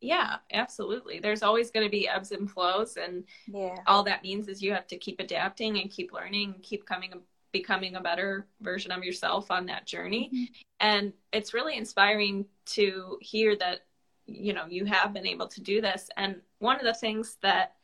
Yeah, 0.00 0.36
absolutely. 0.52 1.20
There's 1.20 1.42
always 1.42 1.70
going 1.70 1.86
to 1.86 1.90
be 1.90 2.08
ebbs 2.08 2.32
and 2.32 2.50
flows, 2.50 2.96
and 2.96 3.24
yeah. 3.46 3.76
all 3.86 4.02
that 4.04 4.22
means 4.22 4.48
is 4.48 4.60
you 4.60 4.72
have 4.72 4.86
to 4.88 4.98
keep 4.98 5.20
adapting 5.20 5.78
and 5.78 5.90
keep 5.90 6.12
learning, 6.12 6.54
and 6.54 6.62
keep 6.62 6.84
coming, 6.86 7.12
becoming 7.52 7.94
a 7.94 8.00
better 8.00 8.48
version 8.60 8.90
of 8.90 9.04
yourself 9.04 9.50
on 9.50 9.66
that 9.66 9.86
journey. 9.86 10.30
Mm-hmm. 10.34 10.44
And 10.80 11.12
it's 11.32 11.54
really 11.54 11.76
inspiring 11.76 12.46
to 12.66 13.18
hear 13.20 13.56
that 13.56 13.86
you 14.26 14.52
know 14.52 14.66
you 14.68 14.84
have 14.86 15.12
been 15.12 15.26
able 15.26 15.46
to 15.48 15.60
do 15.60 15.80
this. 15.80 16.10
And 16.16 16.40
one 16.58 16.76
of 16.76 16.84
the 16.84 16.94
things 16.94 17.36
that 17.42 17.74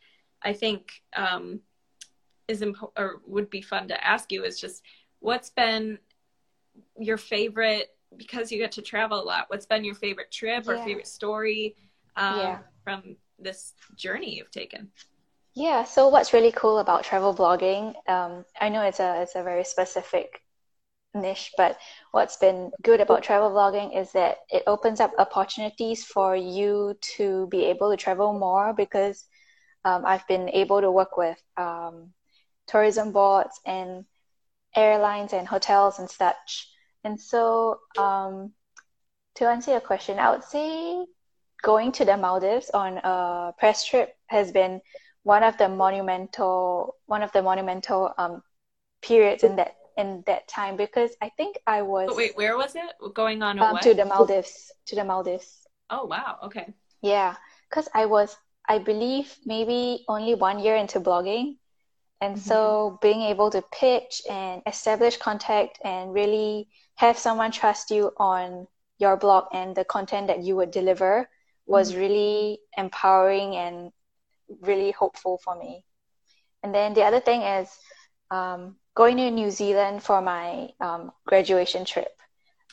I 0.43 0.53
think 0.53 0.91
um, 1.17 1.61
is 2.49 2.63
imp- 2.63 2.93
or 2.97 3.21
would 3.27 3.51
be 3.51 3.63
fun 3.63 3.89
to 3.89 4.07
ask 4.07 4.33
you 4.33 4.45
is 4.45 4.61
just 4.61 4.83
what's 5.21 5.51
been 5.51 5.99
your 6.99 7.17
favorite 7.17 7.95
because 8.17 8.51
you 8.51 8.59
get 8.59 8.73
to 8.73 8.83
travel 8.83 9.21
a 9.21 9.23
lot 9.23 9.45
what's 9.49 9.67
been 9.67 9.85
your 9.85 9.95
favorite 9.95 10.31
trip 10.31 10.67
or 10.67 10.77
yeah. 10.77 10.85
favorite 10.85 11.07
story 11.07 11.77
um, 12.17 12.39
yeah. 12.39 12.59
from 12.83 13.17
this 13.39 13.75
journey 13.95 14.37
you've 14.37 14.51
taken. 14.51 14.91
Yeah. 15.55 15.85
So 15.85 16.09
what's 16.09 16.33
really 16.33 16.53
cool 16.53 16.79
about 16.79 17.05
travel 17.05 17.35
blogging? 17.35 17.95
Um, 18.09 18.45
I 18.61 18.69
know 18.69 18.83
it's 18.83 19.01
a 19.01 19.23
it's 19.23 19.35
a 19.35 19.43
very 19.43 19.65
specific 19.65 20.43
niche, 21.15 21.53
but 21.57 21.79
what's 22.13 22.37
been 22.37 22.71
good 22.83 23.01
about 23.01 23.23
travel 23.23 23.51
blogging 23.51 23.99
is 23.99 24.13
that 24.13 24.39
it 24.51 24.63
opens 24.67 25.01
up 25.01 25.13
opportunities 25.19 26.05
for 26.05 26.37
you 26.37 26.97
to 27.17 27.47
be 27.49 27.65
able 27.67 27.91
to 27.91 27.97
travel 27.97 28.39
more 28.39 28.73
because 28.73 29.25
um, 29.85 30.05
I've 30.05 30.27
been 30.29 30.49
able 30.51 30.81
to 30.81 30.91
work 30.91 31.17
with 31.17 31.43
um, 31.57 32.13
tourism 32.69 33.13
boards 33.13 33.61
and 33.67 34.05
airlines 34.77 35.33
and 35.33 35.49
hotels 35.49 35.99
and 35.99 36.09
such. 36.09 36.69
And 37.05 37.21
so, 37.21 37.81
um, 37.99 38.53
to 39.37 39.49
answer 39.49 39.73
your 39.73 39.81
question, 39.81 40.19
I 40.19 40.31
would 40.31 40.45
say 40.45 41.07
going 41.63 41.93
to 41.93 42.05
the 42.05 42.17
Maldives 42.17 42.71
on 42.71 42.99
a 42.99 43.53
press 43.59 43.85
trip 43.87 44.15
has 44.27 44.53
been 44.53 44.81
one 45.23 45.43
of 45.43 45.59
the 45.59 45.69
monumental 45.69 46.95
one 47.07 47.23
of 47.23 47.33
the 47.33 47.43
monumental 47.43 48.13
um, 48.19 48.43
periods 49.03 49.43
in 49.45 49.57
that 49.57 49.75
in 49.97 50.23
that 50.27 50.47
time 50.49 50.77
because 50.77 51.11
I 51.21 51.31
think 51.37 51.59
I 51.67 51.83
was. 51.83 52.07
But 52.07 52.17
wait, 52.17 52.37
where 52.37 52.57
was 52.57 52.75
it 52.77 53.15
going 53.15 53.43
on? 53.43 53.59
Um, 53.59 53.79
to 53.83 53.95
the 53.95 54.05
Maldives. 54.05 54.73
To 54.87 54.97
the 54.97 55.05
Maldives. 55.05 55.67
Oh 55.91 56.07
wow! 56.07 56.39
Okay. 56.45 56.73
Yeah, 57.03 57.37
because 57.69 57.89
I 57.95 58.07
was, 58.07 58.37
I 58.69 58.79
believe, 58.79 59.37
maybe 59.45 60.05
only 60.09 60.35
one 60.35 60.59
year 60.59 60.77
into 60.77 61.01
blogging, 61.01 61.57
and 62.21 62.37
mm-hmm. 62.37 62.49
so 62.49 62.99
being 63.01 63.23
able 63.23 63.51
to 63.51 63.63
pitch 63.73 64.23
and 64.29 64.63
establish 64.67 65.17
contact 65.17 65.79
and 65.85 66.13
really 66.13 66.69
have 66.97 67.17
someone 67.17 67.53
trust 67.53 67.91
you 67.91 68.13
on 68.17 68.67
your 68.99 69.17
blog 69.17 69.45
and 69.53 69.77
the 69.77 69.85
content 69.85 70.27
that 70.27 70.43
you 70.43 70.57
would 70.57 70.71
deliver 70.71 71.29
was 71.67 71.91
mm-hmm. 71.91 72.01
really 72.01 72.59
empowering 72.77 73.55
and 73.57 73.93
really 74.63 74.91
hopeful 74.91 75.39
for 75.39 75.57
me. 75.57 75.85
And 76.63 76.75
then 76.75 76.95
the 76.95 77.05
other 77.05 77.21
thing 77.21 77.43
is 77.43 77.71
um, 78.31 78.77
going 78.95 79.17
to 79.19 79.31
New 79.31 79.51
Zealand 79.51 80.03
for 80.03 80.21
my 80.21 80.71
um, 80.81 81.13
graduation 81.27 81.85
trip. 81.85 82.11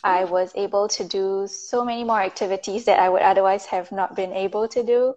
I 0.04 0.24
mm-hmm. 0.24 0.32
was 0.32 0.52
able 0.56 0.88
to 0.90 1.04
do 1.04 1.48
so 1.48 1.86
many 1.86 2.04
more 2.04 2.22
activities 2.22 2.86
that 2.86 3.00
I 3.00 3.10
would 3.10 3.22
otherwise 3.22 3.66
have 3.68 3.92
not 3.92 4.16
been 4.16 4.34
able 4.34 4.68
to 4.70 4.84
do. 4.84 5.14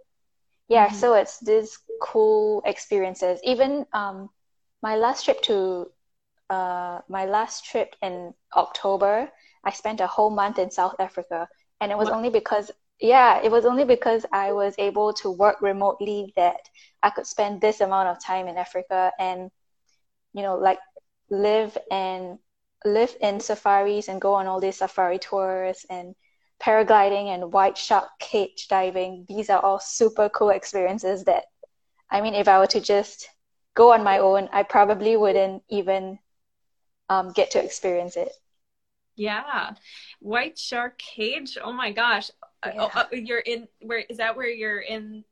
Yeah, 0.68 0.88
mm-hmm. 0.88 0.96
so 0.96 1.14
it's 1.14 1.38
these 1.40 1.78
cool 2.00 2.62
experiences. 2.64 3.40
Even 3.44 3.86
um, 3.92 4.30
my 4.82 4.96
last 4.96 5.24
trip 5.24 5.42
to 5.42 5.90
uh, 6.50 7.00
my 7.08 7.26
last 7.26 7.64
trip 7.64 7.94
in 8.02 8.32
October, 8.56 9.30
I 9.64 9.72
spent 9.72 10.00
a 10.00 10.06
whole 10.06 10.30
month 10.30 10.58
in 10.58 10.70
South 10.70 10.96
Africa, 10.98 11.48
and 11.80 11.92
it 11.92 11.98
was 11.98 12.06
what? 12.08 12.16
only 12.16 12.30
because 12.30 12.70
yeah, 13.00 13.40
it 13.42 13.50
was 13.50 13.64
only 13.64 13.84
because 13.84 14.26
I 14.32 14.52
was 14.52 14.74
able 14.78 15.12
to 15.14 15.30
work 15.30 15.60
remotely 15.60 16.32
that 16.36 16.60
I 17.02 17.10
could 17.10 17.26
spend 17.26 17.60
this 17.60 17.80
amount 17.80 18.08
of 18.08 18.22
time 18.22 18.48
in 18.48 18.56
Africa 18.56 19.12
and 19.18 19.50
you 20.32 20.42
know 20.42 20.56
like 20.56 20.78
live 21.30 21.76
and 21.90 22.38
live 22.84 23.14
in 23.20 23.40
safaris 23.40 24.08
and 24.08 24.20
go 24.20 24.34
on 24.34 24.46
all 24.46 24.60
these 24.60 24.78
safari 24.78 25.18
tours 25.18 25.84
and 25.90 26.14
paragliding 26.60 27.26
and 27.26 27.52
white 27.52 27.78
shark 27.78 28.08
cage 28.18 28.66
diving. 28.68 29.24
These 29.28 29.50
are 29.50 29.60
all 29.60 29.80
super 29.80 30.28
cool 30.28 30.50
experiences 30.50 31.24
that 31.24 31.44
I 32.10 32.20
mean 32.20 32.34
if 32.34 32.48
I 32.48 32.58
were 32.58 32.66
to 32.68 32.80
just 32.80 33.28
go 33.74 33.92
on 33.92 34.02
my 34.02 34.18
own, 34.18 34.48
I 34.52 34.62
probably 34.62 35.16
wouldn't 35.16 35.62
even 35.68 36.18
um, 37.08 37.32
get 37.32 37.52
to 37.52 37.62
experience 37.62 38.16
it. 38.16 38.32
Yeah, 39.16 39.74
White 40.20 40.58
Shark 40.58 40.98
Cage. 40.98 41.58
Oh 41.62 41.72
my 41.72 41.92
gosh, 41.92 42.30
uh, 42.62 42.70
yeah. 42.74 42.88
uh, 42.94 43.04
you're 43.12 43.40
in. 43.40 43.66
Where 43.80 43.98
is 43.98 44.18
that? 44.18 44.36
Where 44.36 44.48
you're 44.48 44.80
in? 44.80 45.24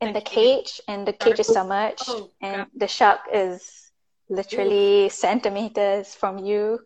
In 0.00 0.08
the, 0.12 0.14
the 0.14 0.20
cage, 0.20 0.80
and 0.88 1.06
the 1.06 1.12
cage 1.12 1.38
is 1.38 1.46
submerged, 1.46 2.02
oh, 2.08 2.30
and 2.40 2.66
the 2.74 2.88
shark 2.88 3.20
is 3.32 3.92
literally 4.28 5.06
Ooh. 5.06 5.10
centimeters 5.10 6.14
from 6.14 6.38
you. 6.38 6.80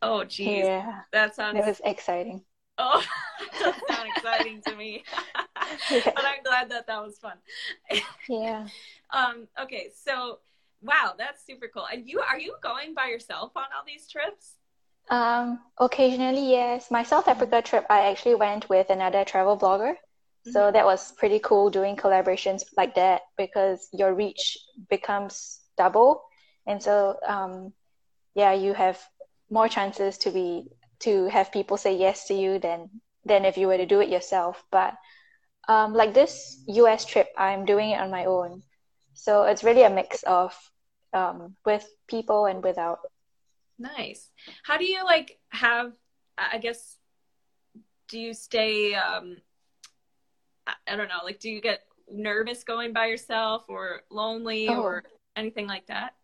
Oh, 0.00 0.22
geez. 0.24 0.66
Yeah, 0.66 1.00
that 1.12 1.34
sounds. 1.34 1.58
It 1.58 1.66
was 1.66 1.80
exciting. 1.84 2.44
Oh, 2.80 3.02
that 3.60 3.78
sounds 3.88 4.08
exciting 4.16 4.62
to 4.66 4.74
me. 4.74 5.04
But 5.90 6.24
I'm 6.24 6.42
glad 6.42 6.70
that 6.70 6.86
that 6.88 7.00
was 7.00 7.18
fun. 7.18 7.36
yeah. 8.28 8.66
Um. 9.12 9.48
Okay. 9.60 9.90
So, 10.04 10.38
wow, 10.82 11.14
that's 11.18 11.44
super 11.44 11.66
cool. 11.72 11.86
And 11.92 12.08
you 12.08 12.20
are 12.20 12.38
you 12.38 12.54
going 12.62 12.94
by 12.94 13.06
yourself 13.06 13.50
on 13.56 13.64
all 13.76 13.82
these 13.84 14.06
trips? 14.06 14.54
Um, 15.10 15.58
occasionally, 15.78 16.48
yes. 16.48 16.90
My 16.92 17.02
South 17.02 17.26
Africa 17.26 17.60
trip, 17.60 17.86
I 17.90 18.08
actually 18.10 18.36
went 18.36 18.68
with 18.68 18.88
another 18.88 19.24
travel 19.24 19.58
blogger. 19.58 19.94
Mm-hmm. 19.94 20.52
So 20.52 20.70
that 20.70 20.84
was 20.84 21.10
pretty 21.12 21.40
cool 21.40 21.70
doing 21.70 21.96
collaborations 21.96 22.62
like 22.76 22.94
that 22.94 23.22
because 23.36 23.88
your 23.92 24.14
reach 24.14 24.56
becomes 24.88 25.60
double. 25.76 26.22
And 26.66 26.80
so, 26.80 27.16
um, 27.26 27.72
yeah, 28.34 28.52
you 28.52 28.72
have 28.74 28.98
more 29.50 29.68
chances 29.68 30.18
to 30.18 30.30
be 30.30 30.70
to 31.00 31.26
have 31.26 31.52
people 31.52 31.76
say 31.76 31.96
yes 31.96 32.26
to 32.28 32.34
you 32.34 32.58
than 32.58 33.00
than 33.24 33.44
if 33.44 33.56
you 33.56 33.66
were 33.66 33.76
to 33.76 33.86
do 33.86 34.00
it 34.00 34.08
yourself. 34.08 34.62
But 34.70 34.96
um, 35.68 35.94
like 35.94 36.14
this 36.14 36.62
US 36.66 37.04
trip, 37.04 37.28
I'm 37.36 37.64
doing 37.64 37.90
it 37.90 38.00
on 38.00 38.10
my 38.10 38.24
own. 38.24 38.62
So 39.14 39.44
it's 39.44 39.64
really 39.64 39.82
a 39.82 39.90
mix 39.90 40.22
of 40.22 40.56
um, 41.12 41.56
with 41.64 41.86
people 42.08 42.46
and 42.46 42.62
without. 42.62 43.00
Nice. 43.78 44.28
How 44.62 44.78
do 44.78 44.84
you 44.84 45.04
like 45.04 45.38
have? 45.50 45.92
I 46.36 46.58
guess. 46.58 46.96
Do 48.08 48.18
you 48.18 48.34
stay? 48.34 48.94
Um, 48.94 49.36
I 50.66 50.96
don't 50.96 51.08
know. 51.08 51.20
Like, 51.24 51.40
do 51.40 51.50
you 51.50 51.60
get 51.60 51.80
nervous 52.10 52.64
going 52.64 52.92
by 52.92 53.06
yourself, 53.06 53.64
or 53.68 54.02
lonely, 54.10 54.68
oh. 54.68 54.82
or 54.82 55.04
anything 55.36 55.66
like 55.66 55.86
that? 55.86 56.14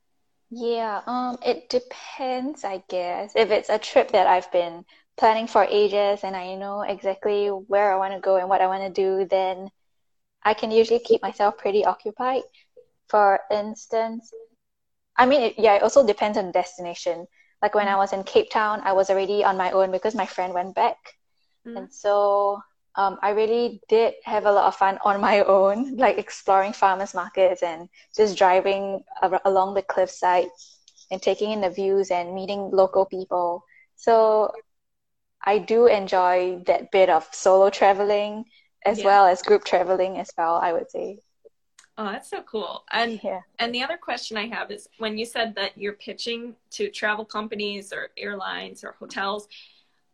Yeah. 0.50 1.02
Um. 1.06 1.38
It 1.44 1.68
depends, 1.68 2.64
I 2.64 2.82
guess. 2.88 3.32
If 3.34 3.50
it's 3.50 3.68
a 3.68 3.78
trip 3.78 4.12
that 4.12 4.26
I've 4.26 4.50
been 4.52 4.84
planning 5.16 5.46
for 5.46 5.64
ages 5.64 6.20
and 6.22 6.36
I 6.36 6.54
know 6.54 6.82
exactly 6.82 7.48
where 7.48 7.92
I 7.92 7.96
want 7.96 8.14
to 8.14 8.20
go 8.20 8.36
and 8.36 8.48
what 8.48 8.60
I 8.60 8.66
want 8.66 8.82
to 8.82 9.02
do, 9.02 9.26
then 9.28 9.70
I 10.42 10.54
can 10.54 10.70
usually 10.70 11.00
keep 11.00 11.22
myself 11.22 11.58
pretty 11.58 11.84
occupied. 11.84 12.42
For 13.08 13.40
instance, 13.50 14.30
I 15.16 15.26
mean, 15.26 15.42
it, 15.42 15.58
yeah, 15.58 15.74
it 15.74 15.82
also 15.82 16.06
depends 16.06 16.38
on 16.38 16.52
destination. 16.52 17.26
Like 17.62 17.74
when 17.74 17.88
I 17.88 17.92
mm. 17.94 17.98
was 17.98 18.12
in 18.12 18.22
Cape 18.24 18.50
Town, 18.50 18.80
I 18.84 18.92
was 18.92 19.10
already 19.10 19.42
on 19.42 19.56
my 19.56 19.70
own 19.70 19.90
because 19.90 20.14
my 20.14 20.26
friend 20.26 20.52
went 20.52 20.74
back. 20.74 20.98
Mm. 21.66 21.76
And 21.78 21.94
so 21.94 22.60
um, 22.96 23.18
I 23.22 23.30
really 23.30 23.80
did 23.88 24.14
have 24.24 24.46
a 24.46 24.52
lot 24.52 24.66
of 24.66 24.76
fun 24.76 24.98
on 25.04 25.20
my 25.20 25.40
own, 25.44 25.96
like 25.96 26.18
exploring 26.18 26.72
farmers 26.72 27.14
markets 27.14 27.62
and 27.62 27.88
just 28.16 28.36
driving 28.36 29.04
ar- 29.22 29.40
along 29.44 29.74
the 29.74 29.82
cliffside 29.82 30.48
and 31.10 31.20
taking 31.20 31.52
in 31.52 31.60
the 31.60 31.70
views 31.70 32.10
and 32.10 32.34
meeting 32.34 32.70
local 32.72 33.04
people. 33.04 33.64
So 33.96 34.52
I 35.44 35.58
do 35.58 35.86
enjoy 35.86 36.62
that 36.66 36.90
bit 36.90 37.08
of 37.08 37.28
solo 37.32 37.70
traveling 37.70 38.44
as 38.84 38.98
yeah. 38.98 39.04
well 39.04 39.26
as 39.26 39.42
group 39.42 39.64
traveling 39.64 40.18
as 40.18 40.30
well, 40.36 40.56
I 40.56 40.72
would 40.72 40.90
say. 40.90 41.18
Oh, 41.98 42.04
that's 42.04 42.28
so 42.28 42.42
cool. 42.42 42.84
And 42.90 43.20
yeah. 43.24 43.40
and 43.58 43.74
the 43.74 43.82
other 43.82 43.96
question 43.96 44.36
I 44.36 44.46
have 44.48 44.70
is 44.70 44.86
when 44.98 45.16
you 45.16 45.24
said 45.24 45.54
that 45.54 45.78
you're 45.78 45.94
pitching 45.94 46.54
to 46.72 46.90
travel 46.90 47.24
companies 47.24 47.90
or 47.90 48.10
airlines 48.18 48.84
or 48.84 48.92
hotels, 48.98 49.48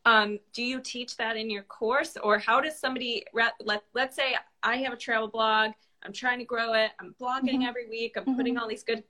um, 0.04 0.38
do 0.52 0.62
you 0.62 0.80
teach 0.80 1.16
that 1.16 1.36
in 1.36 1.50
your 1.50 1.62
course 1.64 2.16
or 2.22 2.38
how 2.38 2.60
does 2.60 2.78
somebody 2.78 3.24
let 3.32 3.82
let's 3.94 4.16
say 4.16 4.36
I 4.62 4.76
have 4.76 4.92
a 4.92 4.96
travel 4.96 5.28
blog, 5.28 5.72
I'm 6.02 6.12
trying 6.12 6.38
to 6.38 6.44
grow 6.44 6.74
it, 6.74 6.90
I'm 7.00 7.14
blogging 7.20 7.54
mm-hmm. 7.54 7.62
every 7.62 7.88
week, 7.88 8.14
I'm 8.16 8.24
mm-hmm. 8.24 8.36
putting 8.36 8.58
all 8.58 8.68
these 8.68 8.82
good 8.82 9.04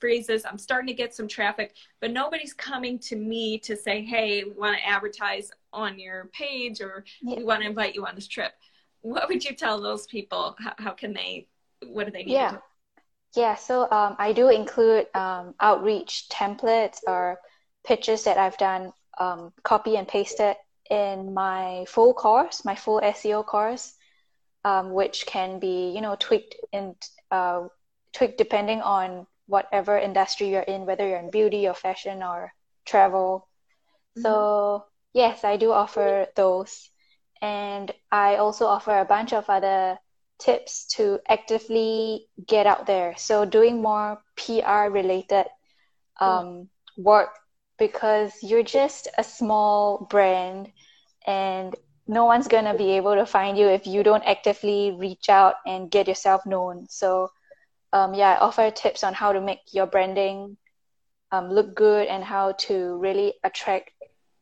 phrases, 0.00 0.44
I'm 0.44 0.58
starting 0.58 0.88
to 0.88 0.94
get 0.94 1.14
some 1.14 1.28
traffic, 1.28 1.74
but 2.00 2.10
nobody's 2.10 2.52
coming 2.52 2.98
to 3.00 3.16
me 3.16 3.58
to 3.60 3.76
say, 3.76 4.04
"Hey, 4.04 4.44
we 4.44 4.50
want 4.50 4.76
to 4.76 4.86
advertise 4.86 5.50
on 5.72 5.98
your 5.98 6.30
page 6.32 6.80
or 6.80 7.04
yeah. 7.22 7.36
we 7.36 7.44
want 7.44 7.62
to 7.62 7.68
invite 7.68 7.94
you 7.94 8.04
on 8.06 8.14
this 8.14 8.28
trip." 8.28 8.52
What 9.00 9.28
would 9.28 9.44
you 9.44 9.54
tell 9.54 9.80
those 9.80 10.06
people? 10.06 10.56
How, 10.58 10.74
how 10.78 10.90
can 10.92 11.12
they 11.14 11.48
what 11.86 12.06
do 12.06 12.12
they 12.12 12.24
need 12.24 12.32
yeah. 12.32 12.56
Yeah, 13.34 13.56
so 13.56 13.90
um, 13.90 14.14
I 14.18 14.32
do 14.32 14.48
include 14.48 15.06
um, 15.14 15.54
outreach 15.58 16.28
templates 16.30 17.00
or 17.06 17.38
pitches 17.84 18.24
that 18.24 18.38
I've 18.38 18.56
done, 18.58 18.92
um, 19.18 19.52
copy 19.62 19.96
and 19.96 20.06
paste 20.06 20.40
it 20.40 20.56
in 20.90 21.32
my 21.34 21.84
full 21.88 22.14
course, 22.14 22.64
my 22.64 22.74
full 22.74 23.00
SEO 23.00 23.44
course, 23.44 23.94
um, 24.64 24.92
which 24.92 25.26
can 25.26 25.58
be, 25.58 25.92
you 25.94 26.00
know, 26.00 26.16
tweaked 26.18 26.56
and 26.72 26.94
uh, 27.30 27.66
tweaked 28.12 28.38
depending 28.38 28.80
on 28.82 29.26
whatever 29.46 29.98
industry 29.98 30.48
you're 30.48 30.62
in, 30.62 30.86
whether 30.86 31.06
you're 31.06 31.18
in 31.18 31.30
beauty 31.30 31.68
or 31.68 31.74
fashion 31.74 32.22
or 32.22 32.52
travel. 32.84 33.48
Mm-hmm. 34.16 34.22
So 34.22 34.84
yes, 35.12 35.44
I 35.44 35.56
do 35.56 35.72
offer 35.72 36.26
those, 36.36 36.90
and 37.40 37.92
I 38.10 38.36
also 38.36 38.66
offer 38.66 38.98
a 38.98 39.04
bunch 39.04 39.32
of 39.32 39.48
other 39.48 39.98
tips 40.38 40.86
to 40.96 41.20
actively 41.28 42.26
get 42.46 42.66
out 42.66 42.86
there. 42.86 43.14
So 43.16 43.44
doing 43.44 43.80
more 43.80 44.20
PR 44.36 44.90
related 44.90 45.46
um, 46.20 46.68
work 46.96 47.30
because 47.78 48.32
you're 48.42 48.62
just 48.62 49.08
a 49.18 49.24
small 49.24 50.06
brand 50.10 50.70
and 51.26 51.74
no 52.06 52.24
one's 52.24 52.48
going 52.48 52.64
to 52.64 52.74
be 52.74 52.92
able 52.92 53.14
to 53.14 53.26
find 53.26 53.56
you 53.56 53.68
if 53.68 53.86
you 53.86 54.02
don't 54.02 54.24
actively 54.24 54.92
reach 54.98 55.28
out 55.28 55.54
and 55.66 55.90
get 55.90 56.06
yourself 56.06 56.44
known. 56.46 56.86
So, 56.88 57.30
um, 57.92 58.14
yeah, 58.14 58.32
I 58.32 58.38
offer 58.38 58.70
tips 58.70 59.02
on 59.02 59.14
how 59.14 59.32
to 59.32 59.40
make 59.40 59.60
your 59.72 59.86
branding 59.86 60.56
um, 61.32 61.50
look 61.50 61.74
good 61.74 62.06
and 62.08 62.22
how 62.22 62.52
to 62.52 62.96
really 62.98 63.34
attract 63.42 63.90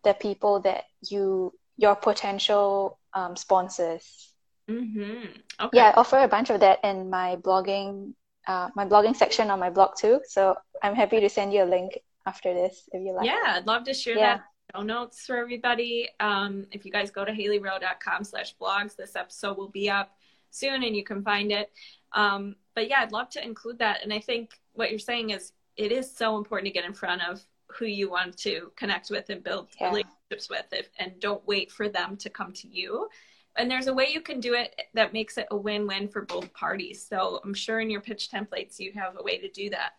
the 0.04 0.14
people 0.14 0.60
that 0.60 0.84
you, 1.08 1.52
your 1.76 1.94
potential 1.94 2.98
um, 3.14 3.36
sponsors. 3.36 4.32
Mm-hmm. 4.68 5.26
Okay. 5.60 5.78
Yeah, 5.78 5.90
I 5.90 6.00
offer 6.00 6.18
a 6.18 6.28
bunch 6.28 6.50
of 6.50 6.60
that 6.60 6.80
in 6.84 7.10
my 7.10 7.36
blogging, 7.36 8.14
uh, 8.46 8.70
my 8.74 8.86
blogging 8.86 9.14
section 9.16 9.50
on 9.50 9.60
my 9.60 9.70
blog 9.70 9.96
too. 9.96 10.20
So 10.26 10.56
I'm 10.82 10.94
happy 10.94 11.20
to 11.20 11.28
send 11.28 11.52
you 11.52 11.62
a 11.62 11.66
link 11.66 12.00
after 12.26 12.54
this 12.54 12.88
if 12.92 13.04
you 13.04 13.12
like. 13.12 13.26
Yeah, 13.26 13.54
I'd 13.56 13.66
love 13.66 13.84
to 13.84 13.94
share 13.94 14.16
yeah. 14.16 14.36
that 14.36 14.44
show 14.74 14.82
notes 14.82 15.26
for 15.26 15.36
everybody. 15.36 16.08
Um, 16.20 16.66
if 16.70 16.84
you 16.84 16.92
guys 16.92 17.10
go 17.10 17.24
to 17.24 17.32
haleyrowe.com 17.32 18.24
slash 18.24 18.54
blogs, 18.56 18.96
this 18.96 19.16
episode 19.16 19.56
will 19.56 19.68
be 19.68 19.90
up 19.90 20.16
soon 20.50 20.82
and 20.82 20.96
you 20.96 21.04
can 21.04 21.22
find 21.22 21.50
it. 21.50 21.70
Um, 22.12 22.56
but 22.74 22.88
yeah, 22.88 23.00
I'd 23.00 23.12
love 23.12 23.30
to 23.30 23.44
include 23.44 23.78
that. 23.78 24.02
And 24.02 24.12
I 24.12 24.20
think 24.20 24.50
what 24.72 24.90
you're 24.90 24.98
saying 24.98 25.30
is 25.30 25.52
it 25.76 25.92
is 25.92 26.14
so 26.14 26.36
important 26.36 26.66
to 26.66 26.72
get 26.72 26.84
in 26.84 26.94
front 26.94 27.22
of 27.22 27.42
who 27.66 27.86
you 27.86 28.10
want 28.10 28.36
to 28.36 28.70
connect 28.76 29.10
with 29.10 29.30
and 29.30 29.42
build 29.42 29.68
yeah. 29.80 29.88
relationships 29.88 30.50
with 30.50 30.66
if, 30.72 30.90
and 30.98 31.18
don't 31.20 31.46
wait 31.46 31.70
for 31.70 31.88
them 31.88 32.16
to 32.18 32.30
come 32.30 32.52
to 32.52 32.68
you 32.68 33.08
and 33.56 33.70
there's 33.70 33.86
a 33.86 33.94
way 33.94 34.08
you 34.10 34.20
can 34.20 34.40
do 34.40 34.54
it 34.54 34.74
that 34.94 35.12
makes 35.12 35.36
it 35.38 35.46
a 35.50 35.56
win-win 35.56 36.08
for 36.08 36.22
both 36.22 36.52
parties 36.52 37.06
so 37.06 37.40
i'm 37.44 37.54
sure 37.54 37.80
in 37.80 37.90
your 37.90 38.00
pitch 38.00 38.30
templates 38.30 38.78
you 38.78 38.92
have 38.92 39.16
a 39.18 39.22
way 39.22 39.38
to 39.38 39.48
do 39.50 39.70
that 39.70 39.92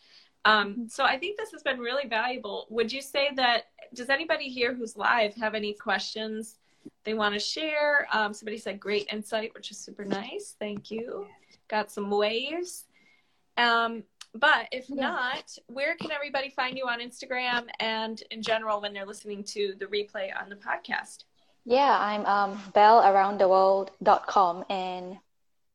um, 0.45 0.87
so 0.89 1.03
I 1.03 1.17
think 1.17 1.37
this 1.37 1.51
has 1.51 1.63
been 1.63 1.79
really 1.79 2.07
valuable. 2.07 2.67
Would 2.69 2.91
you 2.91 3.01
say 3.01 3.29
that, 3.35 3.67
does 3.93 4.09
anybody 4.09 4.49
here 4.49 4.73
who's 4.73 4.97
live 4.97 5.33
have 5.35 5.55
any 5.55 5.73
questions 5.73 6.57
they 7.05 7.13
want 7.13 7.33
to 7.33 7.39
share? 7.39 8.07
Um, 8.11 8.33
somebody 8.33 8.57
said 8.57 8.79
great 8.79 9.07
insight, 9.11 9.53
which 9.53 9.71
is 9.71 9.77
super 9.77 10.03
nice. 10.03 10.55
Thank 10.59 10.91
you. 10.91 11.27
Got 11.69 11.91
some 11.91 12.09
waves. 12.09 12.85
Um, 13.57 14.03
but 14.35 14.67
if 14.71 14.89
not, 14.89 15.55
where 15.67 15.95
can 15.95 16.11
everybody 16.11 16.49
find 16.49 16.77
you 16.77 16.87
on 16.87 16.99
Instagram 16.99 17.67
and 17.79 18.21
in 18.31 18.41
general 18.41 18.81
when 18.81 18.91
they're 18.91 19.05
listening 19.05 19.43
to 19.45 19.75
the 19.79 19.85
replay 19.85 20.29
on 20.39 20.49
the 20.49 20.55
podcast? 20.55 21.25
Yeah, 21.65 21.97
I'm 21.97 22.25
um, 22.25 22.59
belaroundtheworld.com 22.75 24.65
and 24.69 25.17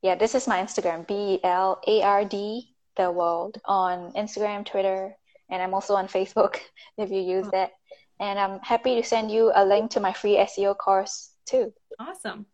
yeah, 0.03 0.15
this 0.17 0.35
is 0.35 0.47
my 0.47 0.61
Instagram, 0.61 1.07
B 1.07 1.41
L 1.43 1.81
A 1.87 2.03
R 2.03 2.25
D 2.25 2.75
the 2.99 3.11
world 3.11 3.59
on 3.65 4.13
Instagram, 4.13 4.67
Twitter, 4.67 5.17
and 5.49 5.63
I'm 5.63 5.73
also 5.73 5.95
on 5.95 6.09
Facebook 6.09 6.59
if 6.99 7.11
you 7.11 7.21
use 7.21 7.49
that. 7.53 7.73
And 8.21 8.39
I'm 8.39 8.59
happy 8.61 8.97
to 8.97 9.03
send 9.03 9.31
you 9.31 9.53
a 9.55 9.65
link 9.65 9.93
to 9.93 10.01
my 10.01 10.13
free 10.13 10.37
SEO 10.37 10.77
course 10.77 11.31
too. 11.47 11.73
Awesome. 11.99 12.47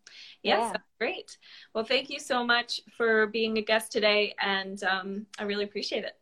Yes, 0.42 0.72
yeah. 0.74 0.80
great. 1.00 1.36
Well, 1.74 1.84
thank 1.84 2.10
you 2.10 2.20
so 2.20 2.44
much 2.44 2.80
for 2.96 3.26
being 3.26 3.58
a 3.58 3.62
guest 3.62 3.90
today, 3.90 4.34
and 4.40 4.82
um, 4.84 5.26
I 5.38 5.44
really 5.44 5.64
appreciate 5.64 6.04
it. 6.04 6.12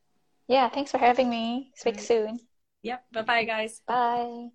Yeah, 0.49 0.69
thanks 0.69 0.91
for 0.91 0.99
having 0.99 1.29
me. 1.29 1.73
Speak 1.75 1.97
right. 1.97 2.03
soon. 2.03 2.41
Yep. 2.83 3.05
Bye 3.13 3.23
bye, 3.23 3.45
guys. 3.45 3.81
Bye. 3.87 4.49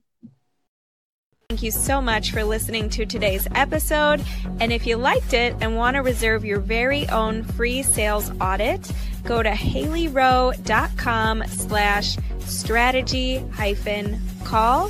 Thank 1.50 1.64
you 1.64 1.72
so 1.72 2.02
much 2.02 2.32
for 2.32 2.44
listening 2.44 2.90
to 2.90 3.06
today's 3.06 3.48
episode. 3.56 4.22
And 4.60 4.74
if 4.74 4.86
you 4.86 4.98
liked 4.98 5.34
it 5.34 5.56
and 5.62 5.78
want 5.78 5.96
to 5.96 6.02
reserve 6.02 6.44
your 6.44 6.60
very 6.60 7.08
own 7.08 7.44
free 7.44 7.84
sales 7.84 8.32
audit, 8.42 8.92
go 9.28 9.44
to 9.44 9.50
haleyrowe.com 9.52 11.44
slash 11.48 12.18
strategy 12.40 13.38
hyphen 13.52 14.20
call 14.46 14.90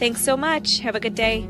Thanks 0.00 0.22
so 0.22 0.34
much. 0.34 0.78
Have 0.78 0.94
a 0.94 1.00
good 1.00 1.14
day. 1.14 1.46